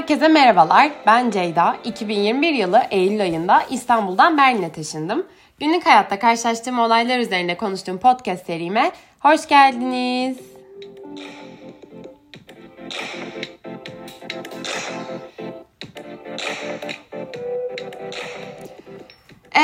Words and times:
Herkese 0.00 0.28
merhabalar. 0.28 0.90
Ben 1.06 1.30
Ceyda. 1.30 1.76
2021 1.84 2.52
yılı 2.52 2.82
Eylül 2.90 3.20
ayında 3.20 3.62
İstanbul'dan 3.70 4.36
Berlin'e 4.36 4.72
taşındım. 4.72 5.26
Günlük 5.58 5.86
hayatta 5.86 6.18
karşılaştığım 6.18 6.78
olaylar 6.78 7.18
üzerine 7.18 7.56
konuştuğum 7.56 7.98
podcast 7.98 8.46
serime 8.46 8.90
hoş 9.20 9.48
geldiniz. 9.48 10.38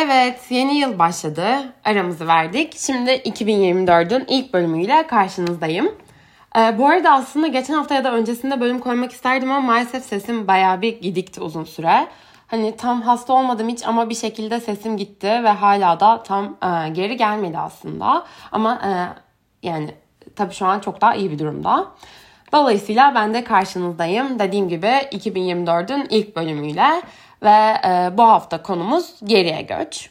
Evet, 0.05 0.40
yeni 0.50 0.79
yıl 0.79 0.98
başladı. 0.98 1.46
Aramızı 1.84 2.26
verdik. 2.26 2.79
Şimdi 2.79 3.11
2024'ün 3.11 4.25
ilk 4.29 4.53
bölümüyle 4.53 5.07
karşınızdayım. 5.07 6.06
Ee, 6.57 6.79
bu 6.79 6.87
arada 6.87 7.13
aslında 7.13 7.46
geçen 7.46 7.75
hafta 7.75 7.95
ya 7.95 8.05
da 8.05 8.13
öncesinde 8.13 8.61
bölüm 8.61 8.79
koymak 8.79 9.13
isterdim 9.13 9.51
ama 9.51 9.67
maalesef 9.67 10.05
sesim 10.05 10.49
bayağı 10.49 10.82
bir 10.82 11.01
gidikti 11.01 11.41
uzun 11.41 11.65
süre. 11.65 12.09
Hani 12.46 12.77
tam 12.77 13.03
hasta 13.03 13.32
olmadım 13.32 13.69
hiç 13.69 13.87
ama 13.87 14.11
bir 14.11 14.15
şekilde 14.15 14.61
sesim 14.61 14.96
gitti 14.96 15.27
ve 15.27 15.49
hala 15.49 16.01
da 16.01 16.23
tam 16.23 16.45
e, 16.45 16.89
geri 16.89 17.17
gelmedi 17.17 17.59
aslında. 17.59 18.25
Ama 18.53 18.75
e, 18.75 18.91
yani 19.67 19.95
tabii 20.37 20.55
şu 20.55 20.67
an 20.67 20.81
çok 20.81 21.01
daha 21.01 21.15
iyi 21.15 21.31
bir 21.31 21.39
durumda. 21.39 21.87
Dolayısıyla 22.53 23.15
ben 23.15 23.35
de 23.35 23.45
karşınızdayım. 23.45 24.39
Dediğim 24.39 24.68
gibi 24.68 24.87
2024'ün 24.87 26.07
ilk 26.11 26.37
bölümüyle 26.37 27.03
ve 27.43 27.75
e, 27.85 28.18
bu 28.18 28.23
hafta 28.23 28.63
konumuz 28.63 29.15
geriye 29.25 29.63
göç. 29.63 30.11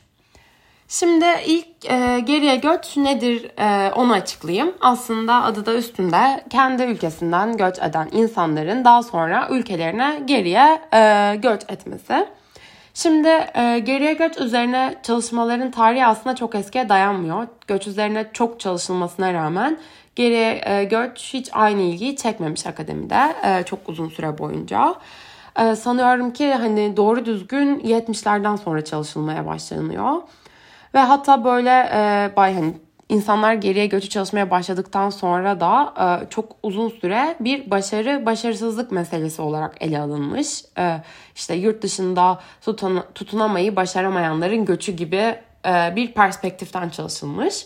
Şimdi 0.87 1.25
ilk 1.45 1.67
e, 1.91 2.19
geriye 2.19 2.55
göç 2.55 2.97
nedir 2.97 3.51
e, 3.59 3.91
onu 3.93 4.13
açıklayayım. 4.13 4.73
Aslında 4.81 5.43
adı 5.43 5.65
da 5.65 5.73
üstünde 5.73 6.43
kendi 6.49 6.83
ülkesinden 6.83 7.57
göç 7.57 7.79
eden 7.79 8.09
insanların 8.11 8.85
daha 8.85 9.03
sonra 9.03 9.47
ülkelerine 9.51 10.21
geriye 10.25 10.81
e, 10.93 11.35
göç 11.35 11.61
etmesi. 11.69 12.27
Şimdi 12.93 13.27
e, 13.55 13.79
geriye 13.79 14.13
göç 14.13 14.37
üzerine 14.37 14.95
çalışmaların 15.03 15.71
tarihi 15.71 16.05
aslında 16.05 16.35
çok 16.35 16.55
eskiye 16.55 16.89
dayanmıyor. 16.89 17.47
Göç 17.67 17.87
üzerine 17.87 18.29
çok 18.33 18.59
çalışılmasına 18.59 19.33
rağmen 19.33 19.77
geriye 20.15 20.61
e, 20.65 20.83
göç 20.83 21.33
hiç 21.33 21.49
aynı 21.53 21.81
ilgiyi 21.81 22.15
çekmemiş 22.15 22.65
akademide 22.65 23.35
e, 23.43 23.63
çok 23.63 23.89
uzun 23.89 24.09
süre 24.09 24.37
boyunca. 24.37 24.95
E, 25.59 25.75
sanıyorum 25.75 26.33
ki 26.33 26.53
hani 26.53 26.97
doğru 26.97 27.25
düzgün 27.25 27.79
70'lerden 27.79 28.55
sonra 28.55 28.85
çalışılmaya 28.85 29.45
başlanıyor. 29.45 30.21
Ve 30.95 30.99
hatta 30.99 31.43
böyle 31.43 31.89
e, 31.93 32.31
bay 32.35 32.53
hani 32.53 32.73
insanlar 33.09 33.53
geriye 33.53 33.85
göçü 33.85 34.09
çalışmaya 34.09 34.51
başladıktan 34.51 35.09
sonra 35.09 35.59
da 35.59 35.93
e, 35.99 36.29
çok 36.29 36.55
uzun 36.63 36.89
süre 36.89 37.35
bir 37.39 37.71
başarı 37.71 38.25
başarısızlık 38.25 38.91
meselesi 38.91 39.41
olarak 39.41 39.75
ele 39.79 39.99
alınmış. 39.99 40.63
E, 40.77 41.01
işte 41.35 41.55
yurt 41.55 41.81
dışında 41.81 42.39
tutun, 42.61 43.03
tutunamayı 43.15 43.75
başaramayanların 43.75 44.65
göçü 44.65 44.91
gibi 44.91 45.35
e, 45.65 45.93
bir 45.95 46.13
perspektiften 46.13 46.89
çalışılmış. 46.89 47.65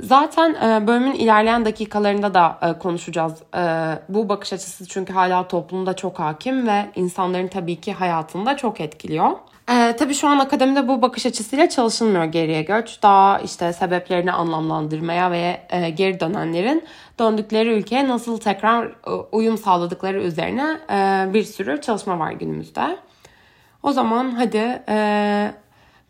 Zaten 0.00 0.54
e, 0.54 0.86
bölümün 0.86 1.12
ilerleyen 1.12 1.64
dakikalarında 1.64 2.34
da 2.34 2.58
e, 2.62 2.78
konuşacağız. 2.78 3.32
E, 3.56 3.62
bu 4.08 4.28
bakış 4.28 4.52
açısı 4.52 4.86
çünkü 4.88 5.12
hala 5.12 5.48
toplumda 5.48 5.96
çok 5.96 6.18
hakim 6.18 6.66
ve 6.66 6.86
insanların 6.94 7.48
tabii 7.48 7.80
ki 7.80 7.92
hayatında 7.92 8.56
çok 8.56 8.80
etkiliyor. 8.80 9.30
Ee, 9.70 9.96
tabii 9.98 10.14
şu 10.14 10.28
an 10.28 10.38
akademide 10.38 10.88
bu 10.88 11.02
bakış 11.02 11.26
açısıyla 11.26 11.68
çalışılmıyor 11.68 12.24
geriye 12.24 12.62
göç. 12.62 13.02
Daha 13.02 13.38
işte 13.38 13.72
sebeplerini 13.72 14.32
anlamlandırmaya 14.32 15.30
ve 15.30 15.60
e, 15.70 15.90
geri 15.90 16.20
dönenlerin 16.20 16.84
döndükleri 17.18 17.68
ülkeye 17.68 18.08
nasıl 18.08 18.38
tekrar 18.38 18.86
e, 18.86 19.10
uyum 19.32 19.58
sağladıkları 19.58 20.22
üzerine 20.22 20.78
e, 20.90 21.28
bir 21.34 21.42
sürü 21.44 21.80
çalışma 21.80 22.18
var 22.18 22.32
günümüzde. 22.32 22.96
O 23.82 23.92
zaman 23.92 24.30
hadi 24.30 24.82
e, 24.88 25.52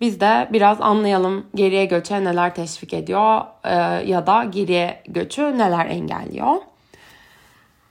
biz 0.01 0.21
de 0.21 0.49
biraz 0.53 0.81
anlayalım 0.81 1.47
geriye 1.55 1.85
göçe 1.85 2.25
neler 2.25 2.55
teşvik 2.55 2.95
ediyor 2.95 3.41
e, 3.65 3.75
ya 4.09 4.27
da 4.27 4.45
geriye 4.45 5.03
göçü 5.09 5.59
neler 5.59 5.87
engelliyor. 5.87 6.57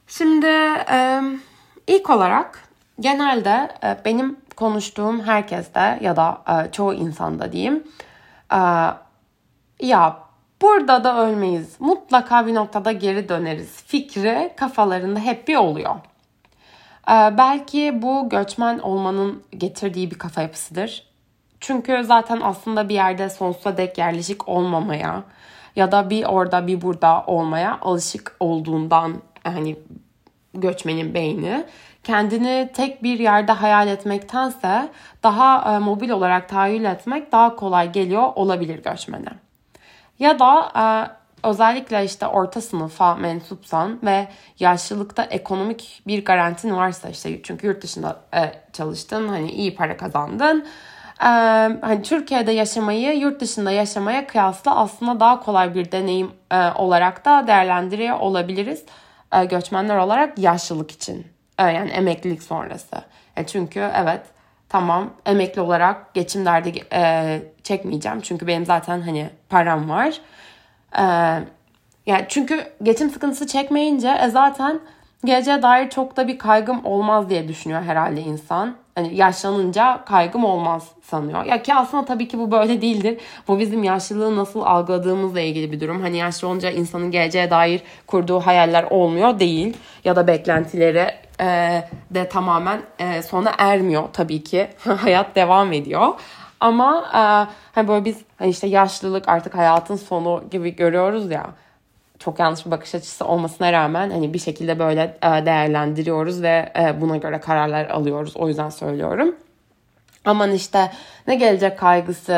Şimdi 0.07 0.47
e, 0.91 1.21
ilk 1.87 2.09
olarak 2.09 2.63
genelde 2.99 3.69
e, 3.83 3.97
benim 4.05 4.37
konuştuğum 4.59 5.21
herkeste 5.21 5.99
ya 6.01 6.15
da 6.15 6.41
e, 6.47 6.71
çoğu 6.71 6.93
insanda 6.93 7.51
diyeyim 7.51 7.83
e, 8.53 8.59
ya 9.81 10.17
burada 10.61 11.03
da 11.03 11.17
ölmeyiz 11.27 11.75
mutlaka 11.79 12.47
bir 12.47 12.55
noktada 12.55 12.91
geri 12.91 13.29
döneriz 13.29 13.83
fikri 13.85 14.53
kafalarında 14.57 15.19
hep 15.19 15.47
bir 15.47 15.55
oluyor. 15.55 15.95
E, 17.09 17.37
belki 17.37 18.01
bu 18.01 18.29
göçmen 18.29 18.79
olmanın 18.79 19.43
getirdiği 19.57 20.11
bir 20.11 20.17
kafa 20.17 20.41
yapısıdır. 20.41 21.09
Çünkü 21.59 22.03
zaten 22.03 22.41
aslında 22.43 22.89
bir 22.89 22.93
yerde 22.93 23.29
sonsuza 23.29 23.77
dek 23.77 23.97
yerleşik 23.97 24.47
olmamaya 24.47 25.23
ya 25.75 25.91
da 25.91 26.09
bir 26.09 26.23
orada 26.25 26.67
bir 26.67 26.81
burada 26.81 27.23
olmaya 27.27 27.79
alışık 27.81 28.35
olduğundan 28.39 29.13
hani 29.43 29.75
göçmenin 30.53 31.13
beyni 31.13 31.65
kendini 32.03 32.69
tek 32.73 33.03
bir 33.03 33.19
yerde 33.19 33.51
hayal 33.51 33.87
etmektense 33.87 34.89
daha 35.23 35.75
e, 35.75 35.79
mobil 35.79 36.09
olarak 36.09 36.49
tahayyül 36.49 36.85
etmek 36.85 37.31
daha 37.31 37.55
kolay 37.55 37.91
geliyor 37.91 38.31
olabilir 38.35 38.83
göçmene. 38.83 39.29
Ya 40.19 40.39
da 40.39 40.71
e, 40.75 40.83
özellikle 41.47 42.05
işte 42.05 42.27
orta 42.27 42.61
sınıfa 42.61 43.15
mensupsan 43.15 43.99
ve 44.03 44.27
yaşlılıkta 44.59 45.23
ekonomik 45.23 46.01
bir 46.07 46.25
garantin 46.25 46.75
varsa 46.75 47.09
işte 47.09 47.43
çünkü 47.43 47.67
yurt 47.67 47.83
dışında 47.83 48.19
e, 48.35 48.51
çalıştın 48.73 49.27
hani 49.27 49.51
iyi 49.51 49.75
para 49.75 49.97
kazandın. 49.97 50.65
Hani 51.81 52.01
Türkiye'de 52.03 52.51
yaşamayı 52.51 53.19
yurt 53.19 53.41
dışında 53.41 53.71
yaşamaya 53.71 54.27
kıyasla 54.27 54.75
aslında 54.75 55.19
daha 55.19 55.39
kolay 55.39 55.75
bir 55.75 55.91
deneyim 55.91 56.31
olarak 56.75 57.25
da 57.25 57.47
değerlendiriyor 57.47 58.19
olabiliriz 58.19 58.85
göçmenler 59.49 59.97
olarak 59.97 60.39
yaşlılık 60.39 60.91
için. 60.91 61.38
E, 61.59 61.63
yani 61.63 61.89
emeklilik 61.89 62.43
sonrası. 62.43 62.95
E, 63.37 63.45
çünkü 63.47 63.79
evet 63.79 64.21
tamam 64.69 65.09
emekli 65.25 65.61
olarak 65.61 66.13
geçim 66.13 66.45
derdi 66.45 66.73
e, 66.93 67.41
çekmeyeceğim. 67.63 68.21
Çünkü 68.21 68.47
benim 68.47 68.65
zaten 68.65 69.01
hani 69.01 69.29
param 69.49 69.89
var. 69.89 70.21
E, 70.97 71.03
yani 72.05 72.25
çünkü 72.29 72.63
geçim 72.83 73.09
sıkıntısı 73.09 73.47
çekmeyince 73.47 74.17
e, 74.23 74.29
zaten 74.29 74.79
geleceğe 75.25 75.61
dair 75.61 75.89
çok 75.89 76.17
da 76.17 76.27
bir 76.27 76.37
kaygım 76.37 76.85
olmaz 76.85 77.29
diye 77.29 77.47
düşünüyor 77.47 77.81
herhalde 77.81 78.21
insan. 78.21 78.75
Hani 78.95 79.15
yaşlanınca 79.15 80.05
kaygım 80.05 80.45
olmaz 80.45 80.87
sanıyor. 81.03 81.45
Ya 81.45 81.63
ki 81.63 81.73
aslında 81.75 82.05
tabii 82.05 82.27
ki 82.27 82.39
bu 82.39 82.51
böyle 82.51 82.81
değildir. 82.81 83.17
Bu 83.47 83.59
bizim 83.59 83.83
yaşlılığı 83.83 84.35
nasıl 84.35 84.61
algıladığımızla 84.61 85.39
ilgili 85.39 85.71
bir 85.71 85.79
durum. 85.79 86.01
Hani 86.01 86.17
yaşlı 86.17 86.47
olunca 86.47 86.69
insanın 86.71 87.11
geleceğe 87.11 87.49
dair 87.49 87.81
kurduğu 88.07 88.39
hayaller 88.39 88.83
olmuyor 88.83 89.39
değil. 89.39 89.77
Ya 90.03 90.15
da 90.15 90.27
beklentileri 90.27 91.28
e, 91.41 91.83
de 92.11 92.29
tamamen 92.29 92.81
e, 92.99 93.21
sona 93.21 93.51
ermiyor 93.57 94.03
tabii 94.13 94.43
ki. 94.43 94.67
Hayat 94.97 95.35
devam 95.35 95.73
ediyor. 95.73 96.07
Ama 96.59 97.05
e, 97.13 97.21
hani 97.75 97.87
böyle 97.87 98.05
biz 98.05 98.17
hani 98.39 98.49
işte 98.49 98.67
yaşlılık 98.67 99.29
artık 99.29 99.55
hayatın 99.55 99.95
sonu 99.95 100.43
gibi 100.51 100.75
görüyoruz 100.75 101.31
ya 101.31 101.45
çok 102.19 102.39
yanlış 102.39 102.65
bir 102.65 102.71
bakış 102.71 102.95
açısı 102.95 103.25
olmasına 103.25 103.71
rağmen 103.71 104.09
hani 104.09 104.33
bir 104.33 104.39
şekilde 104.39 104.79
böyle 104.79 105.17
e, 105.21 105.45
değerlendiriyoruz 105.45 106.41
ve 106.41 106.73
e, 106.79 107.01
buna 107.01 107.17
göre 107.17 107.39
kararlar 107.39 107.89
alıyoruz. 107.89 108.37
O 108.37 108.47
yüzden 108.47 108.69
söylüyorum. 108.69 109.35
Aman 110.25 110.51
işte 110.51 110.91
ne 111.27 111.35
gelecek 111.35 111.79
kaygısı 111.79 112.33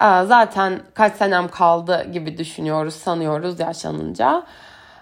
e, 0.00 0.06
zaten 0.24 0.80
kaç 0.94 1.14
senem 1.14 1.48
kaldı 1.48 2.06
gibi 2.12 2.38
düşünüyoruz 2.38 2.94
sanıyoruz 2.94 3.60
yaşlanınca. 3.60 4.42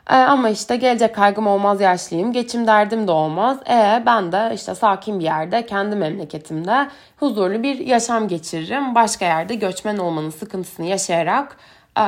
Ama 0.07 0.49
işte 0.49 0.77
gelecek 0.77 1.15
kaygım 1.15 1.47
olmaz 1.47 1.81
yaşlıyım. 1.81 2.33
Geçim 2.33 2.67
derdim 2.67 3.07
de 3.07 3.11
olmaz. 3.11 3.59
E 3.71 4.03
ben 4.07 4.33
de 4.33 4.51
işte 4.55 4.75
sakin 4.75 5.19
bir 5.19 5.25
yerde 5.25 5.67
kendi 5.67 5.97
memleketimde 5.97 6.89
huzurlu 7.17 7.63
bir 7.63 7.79
yaşam 7.79 8.29
geçiririm. 8.29 8.95
Başka 8.95 9.25
yerde 9.25 9.55
göçmen 9.55 9.99
olmanın 9.99 10.31
sıkıntısını 10.31 10.87
yaşayarak 10.87 11.57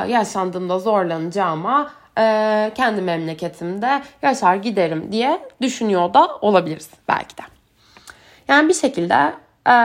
yaşlandığımda 0.07 0.79
zorlanacağıma 0.79 1.91
e, 2.17 2.71
kendi 2.75 3.01
memleketimde 3.01 4.01
yaşar 4.21 4.55
giderim 4.55 5.11
diye 5.11 5.41
düşünüyor 5.61 6.13
da 6.13 6.27
olabiliriz 6.41 6.89
belki 7.07 7.37
de. 7.37 7.41
Yani 8.47 8.69
bir 8.69 8.73
şekilde 8.73 9.33
e, 9.67 9.75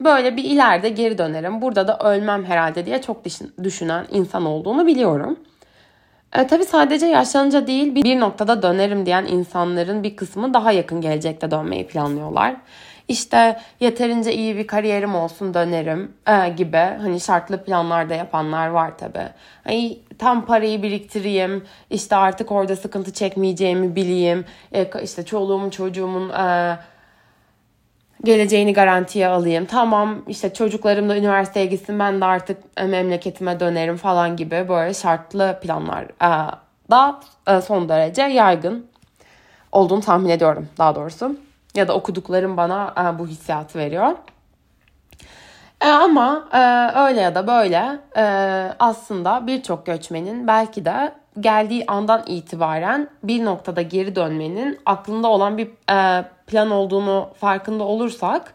böyle 0.00 0.36
bir 0.36 0.44
ileride 0.44 0.88
geri 0.88 1.18
dönerim. 1.18 1.62
Burada 1.62 1.88
da 1.88 1.98
ölmem 1.98 2.44
herhalde 2.44 2.86
diye 2.86 3.02
çok 3.02 3.24
düşünen 3.64 4.06
insan 4.10 4.46
olduğunu 4.46 4.86
biliyorum. 4.86 5.38
E, 6.32 6.46
tabii 6.46 6.64
sadece 6.64 7.06
yaşlanınca 7.06 7.66
değil 7.66 7.94
bir 7.94 8.20
noktada 8.20 8.62
dönerim 8.62 9.06
diyen 9.06 9.24
insanların 9.26 10.02
bir 10.02 10.16
kısmı 10.16 10.54
daha 10.54 10.72
yakın 10.72 11.00
gelecekte 11.00 11.50
dönmeyi 11.50 11.86
planlıyorlar. 11.86 12.56
işte 13.08 13.60
yeterince 13.80 14.34
iyi 14.34 14.56
bir 14.56 14.66
kariyerim 14.66 15.14
olsun 15.14 15.54
dönerim 15.54 16.12
e, 16.28 16.48
gibi 16.48 16.76
hani 16.76 17.20
şartlı 17.20 17.64
planlarda 17.64 18.14
yapanlar 18.14 18.68
var 18.68 18.98
tabi. 18.98 19.18
Hani 19.64 19.98
tam 20.18 20.46
parayı 20.46 20.82
biriktireyim 20.82 21.64
işte 21.90 22.16
artık 22.16 22.52
orada 22.52 22.76
sıkıntı 22.76 23.12
çekmeyeceğimi 23.12 23.96
bileyim 23.96 24.44
e, 24.72 24.90
işte 25.02 25.24
çoluğumun 25.24 25.70
çocuğumun 25.70 26.30
e, 26.30 26.78
geleceğini 28.24 28.72
garantiye 28.72 29.28
alayım. 29.28 29.66
Tamam 29.66 30.22
işte 30.28 30.54
çocuklarım 30.54 31.08
da 31.08 31.16
üniversiteye 31.16 31.66
gitsin 31.66 31.98
ben 31.98 32.20
de 32.20 32.24
artık 32.24 32.58
e, 32.76 32.84
memleketime 32.84 33.60
dönerim 33.60 33.96
falan 33.96 34.36
gibi 34.36 34.66
böyle 34.68 34.94
şartlı 34.94 35.58
planlar 35.62 36.02
e, 36.02 36.50
da 36.90 37.20
e, 37.48 37.60
son 37.60 37.88
derece 37.88 38.22
yaygın 38.22 38.86
olduğunu 39.72 40.00
tahmin 40.00 40.28
ediyorum 40.28 40.68
daha 40.78 40.94
doğrusu. 40.94 41.36
Ya 41.74 41.88
da 41.88 41.94
okuduklarım 41.94 42.56
bana 42.56 42.94
bu 43.18 43.26
hissiyatı 43.26 43.78
veriyor. 43.78 44.12
ama 45.80 46.48
öyle 47.08 47.20
ya 47.20 47.34
da 47.34 47.46
böyle 47.46 47.98
aslında 48.78 49.46
birçok 49.46 49.86
göçmenin 49.86 50.46
belki 50.46 50.84
de 50.84 51.12
geldiği 51.40 51.84
andan 51.86 52.22
itibaren 52.26 53.08
bir 53.22 53.44
noktada 53.44 53.82
geri 53.82 54.16
dönmenin 54.16 54.78
aklında 54.86 55.28
olan 55.28 55.58
bir 55.58 55.70
plan 56.48 56.70
olduğunu 56.70 57.30
farkında 57.40 57.84
olursak 57.84 58.54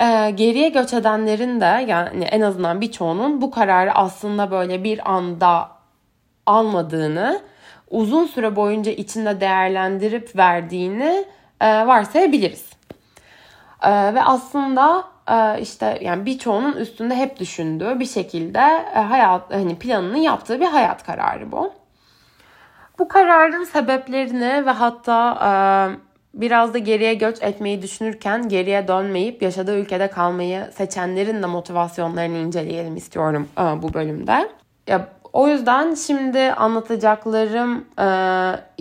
e, 0.00 0.30
geriye 0.30 0.68
göç 0.68 0.92
edenlerin 0.92 1.60
de 1.60 1.84
yani 1.88 2.24
en 2.24 2.40
azından 2.40 2.80
birçoğunun 2.80 3.42
bu 3.42 3.50
kararı 3.50 3.92
aslında 3.92 4.50
böyle 4.50 4.84
bir 4.84 5.12
anda 5.12 5.68
almadığını 6.46 7.40
uzun 7.90 8.26
süre 8.26 8.56
boyunca 8.56 8.92
içinde 8.92 9.40
değerlendirip 9.40 10.36
verdiğini 10.36 11.24
e, 11.60 11.86
varsayabiliriz. 11.86 12.70
E, 13.82 14.14
ve 14.14 14.22
aslında 14.22 15.04
e, 15.30 15.60
işte 15.60 15.98
yani 16.02 16.26
birçoğunun 16.26 16.72
üstünde 16.72 17.16
hep 17.16 17.38
düşündüğü 17.38 18.00
bir 18.00 18.06
şekilde 18.06 18.84
e, 18.94 18.98
hayat 18.98 19.54
hani 19.54 19.78
planını 19.78 20.18
yaptığı 20.18 20.60
bir 20.60 20.66
hayat 20.66 21.06
kararı 21.06 21.52
bu. 21.52 21.72
Bu 22.98 23.08
kararın 23.08 23.64
sebeplerini 23.64 24.66
ve 24.66 24.70
hatta 24.70 25.38
e, 25.42 25.50
biraz 26.34 26.74
da 26.74 26.78
geriye 26.78 27.14
göç 27.14 27.42
etmeyi 27.42 27.82
düşünürken 27.82 28.48
geriye 28.48 28.88
dönmeyip 28.88 29.42
yaşadığı 29.42 29.78
ülkede 29.78 30.10
kalmayı 30.10 30.70
seçenlerin 30.76 31.42
de 31.42 31.46
motivasyonlarını 31.46 32.38
inceleyelim 32.38 32.96
istiyorum 32.96 33.48
e, 33.58 33.82
bu 33.82 33.94
bölümde. 33.94 34.48
Ya 34.86 35.08
o 35.32 35.48
yüzden 35.48 35.94
şimdi 35.94 36.52
anlatacaklarım 36.52 37.84
e, 38.00 38.06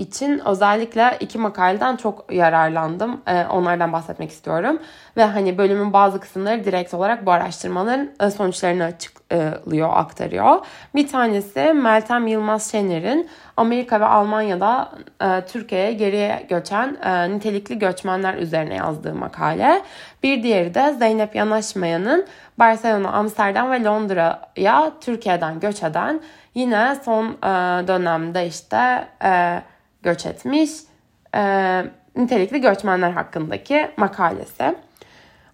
için 0.02 0.42
özellikle 0.46 1.18
iki 1.20 1.38
makaleden 1.38 1.96
çok 1.96 2.34
yararlandım. 2.34 3.22
E, 3.28 3.46
onlardan 3.46 3.94
bahsetmek 3.94 4.32
istiyorum. 4.32 4.80
Ve 5.18 5.24
hani 5.24 5.58
bölümün 5.58 5.94
bazı 5.94 6.20
kısımları 6.20 6.64
direkt 6.64 6.94
olarak 6.94 7.26
bu 7.26 7.32
araştırmaların 7.32 8.10
e, 8.20 8.30
sonuçlarını 8.30 8.84
açıklıyor, 8.84 9.90
aktarıyor. 9.94 10.66
Bir 10.96 11.08
tanesi 11.08 11.74
Meltem 11.74 12.28
Yılmaz 12.28 12.72
Şener'in 12.72 13.30
Amerika 13.58 14.00
ve 14.00 14.06
Almanya'da 14.06 14.92
e, 15.22 15.46
Türkiye'ye 15.46 15.94
geriye 15.94 16.46
göçen 16.50 16.98
e, 17.04 17.30
nitelikli 17.30 17.80
göçmenler 17.80 18.34
üzerine 18.34 18.76
yazdığı 18.76 19.16
makale. 19.16 19.82
Bir 20.24 20.44
diğeri 20.44 20.74
de 20.74 20.94
Zeynep 20.94 21.36
Yanaşmayan'ın 21.36 22.26
Barcelona, 22.60 23.12
Amsterdam 23.12 23.72
ve 23.72 23.84
Londra'ya 23.84 24.92
Türkiye'den 25.02 25.60
göç 25.60 25.84
eden 25.84 26.22
yine 26.56 26.96
son 27.06 27.38
dönemde 27.88 28.48
işte 28.48 29.08
göç 30.04 30.26
etmiş 30.26 30.72
nitelikli 32.16 32.62
göçmenler 32.62 33.12
hakkındaki 33.12 33.92
makalesi. 33.98 34.76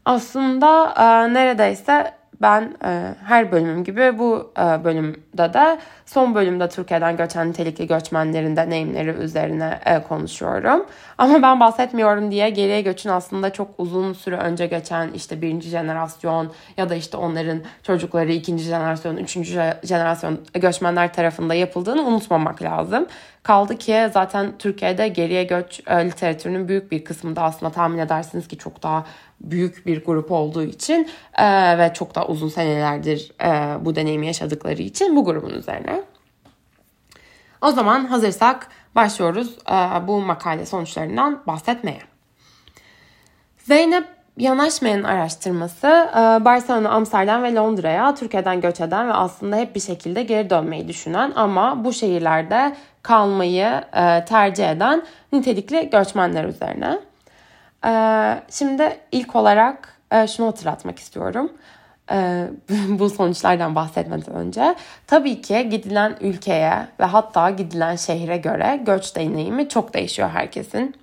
Aslında 0.10 0.94
e, 0.98 1.34
neredeyse 1.34 2.12
ben 2.42 2.74
e, 2.84 3.16
her 3.26 3.52
bölümüm 3.52 3.84
gibi 3.84 4.20
bu 4.20 4.54
e, 4.58 4.84
bölümde 4.84 5.54
de 5.54 5.80
son 6.10 6.36
bölümde 6.36 6.70
Türkiye'den 6.70 7.18
göçen 7.18 7.50
nitelikli 7.50 7.88
göçmenlerin 7.88 8.56
deneyimleri 8.56 9.10
üzerine 9.10 9.80
e, 9.86 10.04
konuşuyorum. 10.04 10.86
Ama 11.18 11.42
ben 11.42 11.60
bahsetmiyorum 11.60 12.32
diye 12.32 12.50
geriye 12.50 12.82
göçün 12.82 13.10
aslında 13.10 13.50
çok 13.54 13.68
uzun 13.78 14.14
süre 14.14 14.38
önce 14.38 14.68
geçen 14.68 15.12
işte 15.12 15.42
birinci 15.42 15.70
jenerasyon 15.70 16.52
ya 16.78 16.90
da 16.90 16.96
işte 16.96 17.18
onların 17.18 17.62
çocukları 17.84 18.32
ikinci 18.32 18.64
jenerasyon, 18.64 19.18
üçüncü 19.18 19.62
jenerasyon 19.84 20.40
göçmenler 20.54 21.14
tarafında 21.14 21.54
yapıldığını 21.54 22.02
unutmamak 22.02 22.62
lazım. 22.62 23.08
Kaldı 23.44 23.78
ki 23.78 24.10
zaten 24.14 24.54
Türkiye'de 24.60 25.08
geriye 25.08 25.44
göç 25.44 25.82
e, 25.88 26.06
literatürünün 26.06 26.68
büyük 26.68 26.92
bir 26.92 27.04
kısmında 27.04 27.42
aslında 27.42 27.72
tahmin 27.72 27.98
edersiniz 27.98 28.48
ki 28.48 28.58
çok 28.58 28.84
daha 28.84 29.06
büyük 29.42 29.86
bir 29.86 30.06
grup 30.06 30.32
olduğu 30.32 30.64
için 30.64 31.10
e, 31.38 31.78
ve 31.78 31.94
çok 31.94 32.16
da 32.16 32.28
uzun 32.28 32.50
senelerdir 32.50 33.32
e, 33.44 33.86
bu 33.86 33.96
deneyimi 33.96 34.28
yaşadıkları 34.28 34.82
için 34.82 35.16
bu 35.16 35.26
grubun 35.26 35.50
üzerine. 35.50 35.99
O 37.62 37.72
zaman 37.72 38.06
hazırsak 38.06 38.68
başlıyoruz 38.96 39.58
e, 39.70 40.08
bu 40.08 40.22
makale 40.22 40.66
sonuçlarından 40.66 41.40
bahsetmeye. 41.48 42.02
Zeynep 43.58 44.20
Yanaşmayan 44.38 45.04
araştırması 45.04 45.88
e, 45.88 46.46
Barcelona, 46.46 46.90
Amsterdam 46.90 47.44
ve 47.44 47.56
Londra'ya 47.56 48.16
Türkiye'den 48.16 48.62
göç 48.62 48.82
eden 48.82 49.08
ve 49.08 49.14
aslında 49.14 49.56
hep 49.56 49.76
bir 49.76 49.80
şekilde 49.80 50.24
geri 50.24 50.50
dönmeyi 50.50 50.88
düşünen 50.88 51.34
ama 51.36 51.84
bu 51.84 51.94
şehirlerde 51.94 52.76
kalmayı 53.02 53.84
e, 53.94 54.26
tercih 54.26 54.70
eden 54.70 55.04
nitelikli 55.32 55.90
göçmenler 55.90 56.44
üzerine. 56.44 57.00
Şimdi 58.50 58.98
ilk 59.12 59.36
olarak 59.36 60.00
şunu 60.28 60.48
hatırlatmak 60.48 61.00
istiyorum. 61.00 61.52
Ee, 62.12 62.48
bu 62.90 63.10
sonuçlardan 63.10 63.76
bahsetmeden 63.76 64.34
önce. 64.34 64.76
Tabii 65.08 65.42
ki 65.42 65.70
gidilen 65.70 66.18
ülkeye 66.22 66.88
ve 67.00 67.04
hatta 67.04 67.50
gidilen 67.50 67.96
şehre 67.96 68.38
göre 68.38 68.80
göç 68.86 69.16
deneyimi 69.16 69.70
çok 69.70 69.94
değişiyor 69.94 70.30
herkesin. 70.30 70.96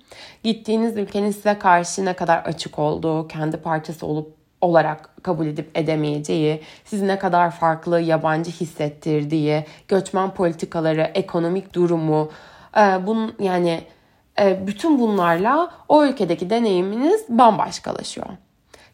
Gittiğiniz 0.43 0.97
ülkenin 0.97 1.31
size 1.31 1.59
karşı 1.59 2.05
ne 2.05 2.13
kadar 2.13 2.37
açık 2.37 2.79
olduğu, 2.79 3.27
kendi 3.27 3.57
parçası 3.57 4.05
olup 4.05 4.37
olarak 4.61 5.23
kabul 5.23 5.47
edip 5.47 5.77
edemeyeceği, 5.77 6.61
sizi 6.85 7.07
ne 7.07 7.19
kadar 7.19 7.51
farklı, 7.51 8.01
yabancı 8.01 8.51
hissettirdiği, 8.51 9.65
göçmen 9.87 10.33
politikaları, 10.33 11.11
ekonomik 11.13 11.73
durumu, 11.73 12.31
e, 12.77 13.07
bunun 13.07 13.35
yani 13.39 13.81
e, 14.41 14.67
bütün 14.67 14.99
bunlarla 14.99 15.71
o 15.87 16.05
ülkedeki 16.05 16.49
deneyiminiz 16.49 17.25
bambaşkalaşıyor. 17.29 18.27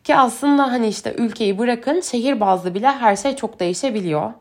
Ki 0.03 0.15
aslında 0.15 0.71
hani 0.71 0.87
işte 0.87 1.15
ülkeyi 1.17 1.57
bırakın 1.59 2.01
şehir 2.01 2.39
bazlı 2.39 2.75
bile 2.75 2.87
her 2.87 3.15
şey 3.15 3.35
çok 3.35 3.59
değişebiliyor. 3.59 4.31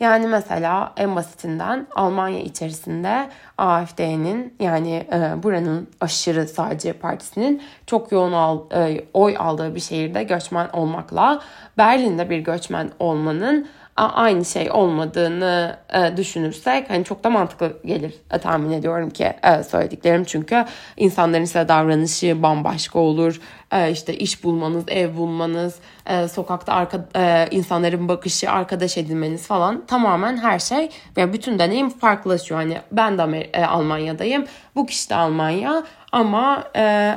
Yani 0.00 0.26
mesela 0.26 0.92
en 0.96 1.16
basitinden 1.16 1.86
Almanya 1.94 2.40
içerisinde 2.40 3.28
AFD'nin 3.58 4.54
yani 4.60 5.06
e, 5.12 5.42
buranın 5.42 5.88
aşırı 6.00 6.48
sadece 6.48 6.92
partisinin 6.92 7.62
çok 7.86 8.12
yoğun 8.12 8.32
al, 8.32 8.60
e, 8.74 9.04
oy 9.14 9.36
aldığı 9.38 9.74
bir 9.74 9.80
şehirde 9.80 10.22
göçmen 10.22 10.68
olmakla 10.72 11.40
Berlin'de 11.78 12.30
bir 12.30 12.38
göçmen 12.38 12.90
olmanın 12.98 13.68
aynı 14.02 14.44
şey 14.44 14.70
olmadığını 14.70 15.76
e, 15.94 16.16
düşünürsek 16.16 16.90
hani 16.90 17.04
çok 17.04 17.24
da 17.24 17.30
mantıklı 17.30 17.72
gelir 17.84 18.14
e, 18.32 18.38
tahmin 18.38 18.70
ediyorum 18.70 19.10
ki 19.10 19.32
e, 19.42 19.62
söylediklerim 19.62 20.24
çünkü 20.24 20.64
insanların 20.96 21.44
size 21.44 21.68
davranışı 21.68 22.42
bambaşka 22.42 22.98
olur. 22.98 23.40
E, 23.72 23.90
işte 23.90 24.14
iş 24.18 24.44
bulmanız, 24.44 24.84
ev 24.88 25.16
bulmanız, 25.16 25.78
e, 26.06 26.28
sokakta 26.28 26.72
arka, 26.72 27.08
e, 27.16 27.48
insanların 27.50 28.08
bakışı, 28.08 28.50
arkadaş 28.50 28.98
edinmeniz 28.98 29.46
falan 29.46 29.86
tamamen 29.86 30.36
her 30.36 30.58
şey 30.58 30.90
ve 31.16 31.32
bütün 31.32 31.58
deneyim 31.58 31.90
farklılaşıyor. 31.90 32.60
Hani 32.60 32.78
ben 32.92 33.18
de 33.18 33.22
Amer- 33.22 33.56
e, 33.56 33.66
Almanya'dayım, 33.66 34.44
bu 34.74 34.86
kişi 34.86 35.10
de 35.10 35.14
Almanya 35.14 35.84
ama 36.12 36.64
e, 36.76 37.14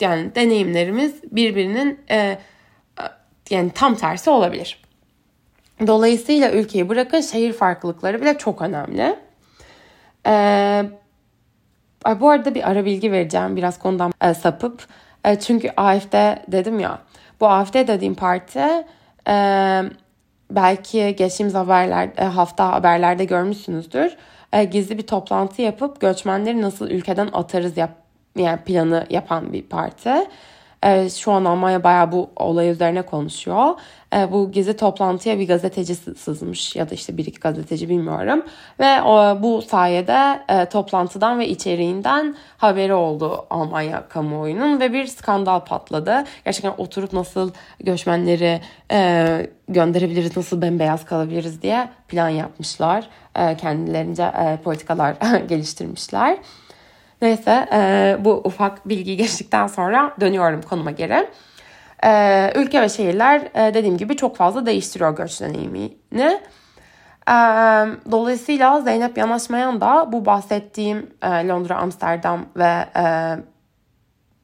yani 0.00 0.34
deneyimlerimiz 0.34 1.22
birbirinin 1.32 2.00
e, 2.10 2.38
yani 3.50 3.70
tam 3.70 3.94
tersi 3.94 4.30
olabilir. 4.30 4.87
Dolayısıyla 5.86 6.52
ülkeyi 6.52 6.88
bırakın 6.88 7.20
şehir 7.20 7.52
farklılıkları 7.52 8.20
bile 8.20 8.38
çok 8.38 8.62
önemli. 8.62 9.16
Ee, 10.26 10.84
bu 12.20 12.30
arada 12.30 12.54
bir 12.54 12.70
ara 12.70 12.84
bilgi 12.84 13.12
vereceğim 13.12 13.56
biraz 13.56 13.78
konudan 13.78 14.12
e, 14.22 14.34
sapıp. 14.34 14.86
E, 15.24 15.38
çünkü 15.38 15.70
AFD 15.76 16.12
dedim 16.52 16.80
ya. 16.80 16.98
Bu 17.40 17.48
AFD 17.48 17.74
dediğim 17.74 18.14
parti 18.14 18.84
e, 19.28 19.82
belki 20.50 21.16
geçtiğimiz 21.16 21.54
haberler, 21.54 22.10
e, 22.16 22.24
hafta 22.24 22.72
haberlerde 22.72 23.24
görmüşsünüzdür. 23.24 24.16
E, 24.52 24.64
gizli 24.64 24.98
bir 24.98 25.06
toplantı 25.06 25.62
yapıp 25.62 26.00
göçmenleri 26.00 26.62
nasıl 26.62 26.90
ülkeden 26.90 27.28
atarız 27.32 27.76
yap, 27.76 27.90
yani 28.36 28.58
planı 28.60 29.06
yapan 29.10 29.52
bir 29.52 29.62
parti. 29.62 30.14
E, 30.84 31.10
şu 31.10 31.32
an 31.32 31.44
Almanya 31.44 31.84
bayağı 31.84 32.12
bu 32.12 32.30
olay 32.36 32.70
üzerine 32.70 33.02
konuşuyor. 33.02 33.74
E, 34.16 34.32
bu 34.32 34.52
gizli 34.52 34.76
toplantıya 34.76 35.38
bir 35.38 35.48
gazeteci 35.48 35.94
sızmış 35.94 36.76
ya 36.76 36.90
da 36.90 36.94
işte 36.94 37.16
bir 37.16 37.26
iki 37.26 37.40
gazeteci 37.40 37.88
bilmiyorum. 37.88 38.42
Ve 38.80 39.02
o, 39.02 39.42
bu 39.42 39.62
sayede 39.62 40.40
e, 40.48 40.64
toplantıdan 40.64 41.38
ve 41.38 41.48
içeriğinden 41.48 42.36
haberi 42.56 42.94
oldu 42.94 43.46
Almanya 43.50 44.08
kamuoyunun 44.08 44.80
ve 44.80 44.92
bir 44.92 45.06
skandal 45.06 45.60
patladı. 45.60 46.24
Gerçekten 46.44 46.74
oturup 46.78 47.12
nasıl 47.12 47.50
göçmenleri 47.80 48.60
e, 48.92 49.50
gönderebiliriz, 49.68 50.36
nasıl 50.36 50.62
bembeyaz 50.62 51.04
kalabiliriz 51.04 51.62
diye 51.62 51.88
plan 52.08 52.28
yapmışlar. 52.28 53.08
E, 53.36 53.56
kendilerince 53.56 54.22
e, 54.22 54.58
politikalar 54.64 55.16
geliştirmişler. 55.48 56.38
Neyse 57.22 57.68
e, 57.72 58.16
bu 58.20 58.40
ufak 58.44 58.88
bilgi 58.88 59.16
geçtikten 59.16 59.66
sonra 59.66 60.14
dönüyorum 60.20 60.62
konuma 60.62 60.90
geri. 60.90 61.28
E, 62.04 62.52
ülke 62.54 62.82
ve 62.82 62.88
şehirler 62.88 63.40
e, 63.54 63.74
dediğim 63.74 63.96
gibi 63.96 64.16
çok 64.16 64.36
fazla 64.36 64.66
değiştiriyor 64.66 65.16
göç 65.16 65.40
deneyimini. 65.40 66.40
E, 67.28 67.34
dolayısıyla 68.10 68.80
Zeynep 68.80 69.18
Yanaşmayan 69.18 69.80
da 69.80 70.12
bu 70.12 70.26
bahsettiğim 70.26 71.10
e, 71.22 71.48
Londra, 71.48 71.76
Amsterdam 71.76 72.46
ve 72.56 72.84
e, 72.96 73.04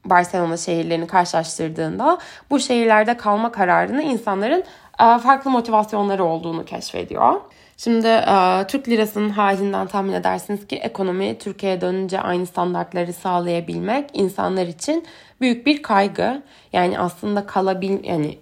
Barcelona 0.05 0.57
şehirlerini 0.57 1.07
karşılaştırdığında 1.07 2.17
bu 2.49 2.59
şehirlerde 2.59 3.17
kalma 3.17 3.51
kararını 3.51 4.01
insanların 4.01 4.63
e, 4.99 5.19
farklı 5.19 5.51
motivasyonları 5.51 6.23
olduğunu 6.23 6.65
keşfediyor. 6.65 7.41
Şimdi 7.77 8.07
e, 8.07 8.67
Türk 8.67 8.89
lirasının 8.89 9.29
halinden 9.29 9.87
tahmin 9.87 10.13
edersiniz 10.13 10.67
ki 10.67 10.75
ekonomi 10.75 11.37
Türkiye'ye 11.37 11.81
dönünce 11.81 12.21
aynı 12.21 12.45
standartları 12.45 13.13
sağlayabilmek 13.13 14.09
insanlar 14.13 14.67
için 14.67 15.05
büyük 15.41 15.65
bir 15.65 15.81
kaygı. 15.81 16.41
Yani 16.73 16.99
aslında 16.99 17.45
kalabil 17.45 18.03
yani 18.03 18.37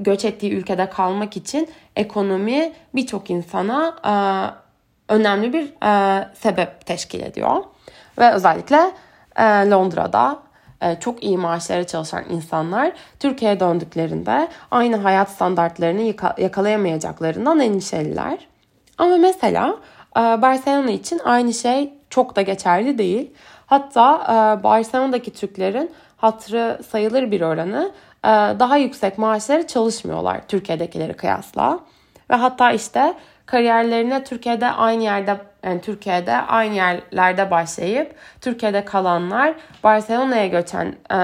göç 0.00 0.24
ettiği 0.24 0.52
ülkede 0.52 0.90
kalmak 0.90 1.36
için 1.36 1.68
ekonomi 1.96 2.72
birçok 2.94 3.30
insana 3.30 3.94
e, 4.04 4.14
önemli 5.14 5.52
bir 5.52 5.86
e, 5.86 6.28
sebep 6.34 6.86
teşkil 6.86 7.20
ediyor. 7.20 7.64
Ve 8.18 8.32
özellikle 8.32 8.90
Londra'da 9.70 10.42
çok 11.00 11.24
iyi 11.24 11.38
maaşlara 11.38 11.86
çalışan 11.86 12.24
insanlar 12.30 12.92
Türkiye'ye 13.20 13.60
döndüklerinde 13.60 14.48
aynı 14.70 14.96
hayat 14.96 15.30
standartlarını 15.30 16.14
yakalayamayacaklarından 16.38 17.60
endişeliler. 17.60 18.38
Ama 18.98 19.16
mesela 19.16 19.76
e, 20.16 20.20
Barcelona 20.20 20.90
için 20.90 21.20
aynı 21.24 21.54
şey 21.54 21.92
çok 22.10 22.36
da 22.36 22.42
geçerli 22.42 22.98
değil. 22.98 23.30
Hatta 23.66 24.16
e, 24.24 24.62
Barcelona'daki 24.62 25.32
Türklerin 25.32 25.90
hatırı 26.16 26.80
sayılır 26.90 27.30
bir 27.30 27.40
oranı 27.40 27.92
e, 28.24 28.28
daha 28.28 28.76
yüksek 28.76 29.18
maaşları 29.18 29.66
çalışmıyorlar 29.66 30.40
Türkiye'dekileri 30.48 31.14
kıyasla. 31.14 31.80
Ve 32.30 32.34
hatta 32.34 32.72
işte 32.72 33.14
kariyerlerine 33.46 34.24
Türkiye'de 34.24 34.70
aynı 34.70 35.02
yerde 35.02 35.36
yani 35.64 35.80
Türkiye'de 35.80 36.36
aynı 36.36 36.74
yerlerde 36.74 37.50
başlayıp 37.50 38.14
Türkiye'de 38.40 38.84
kalanlar 38.84 39.54
Barcelona'ya 39.84 40.46
göçen 40.46 40.94
e, 41.12 41.18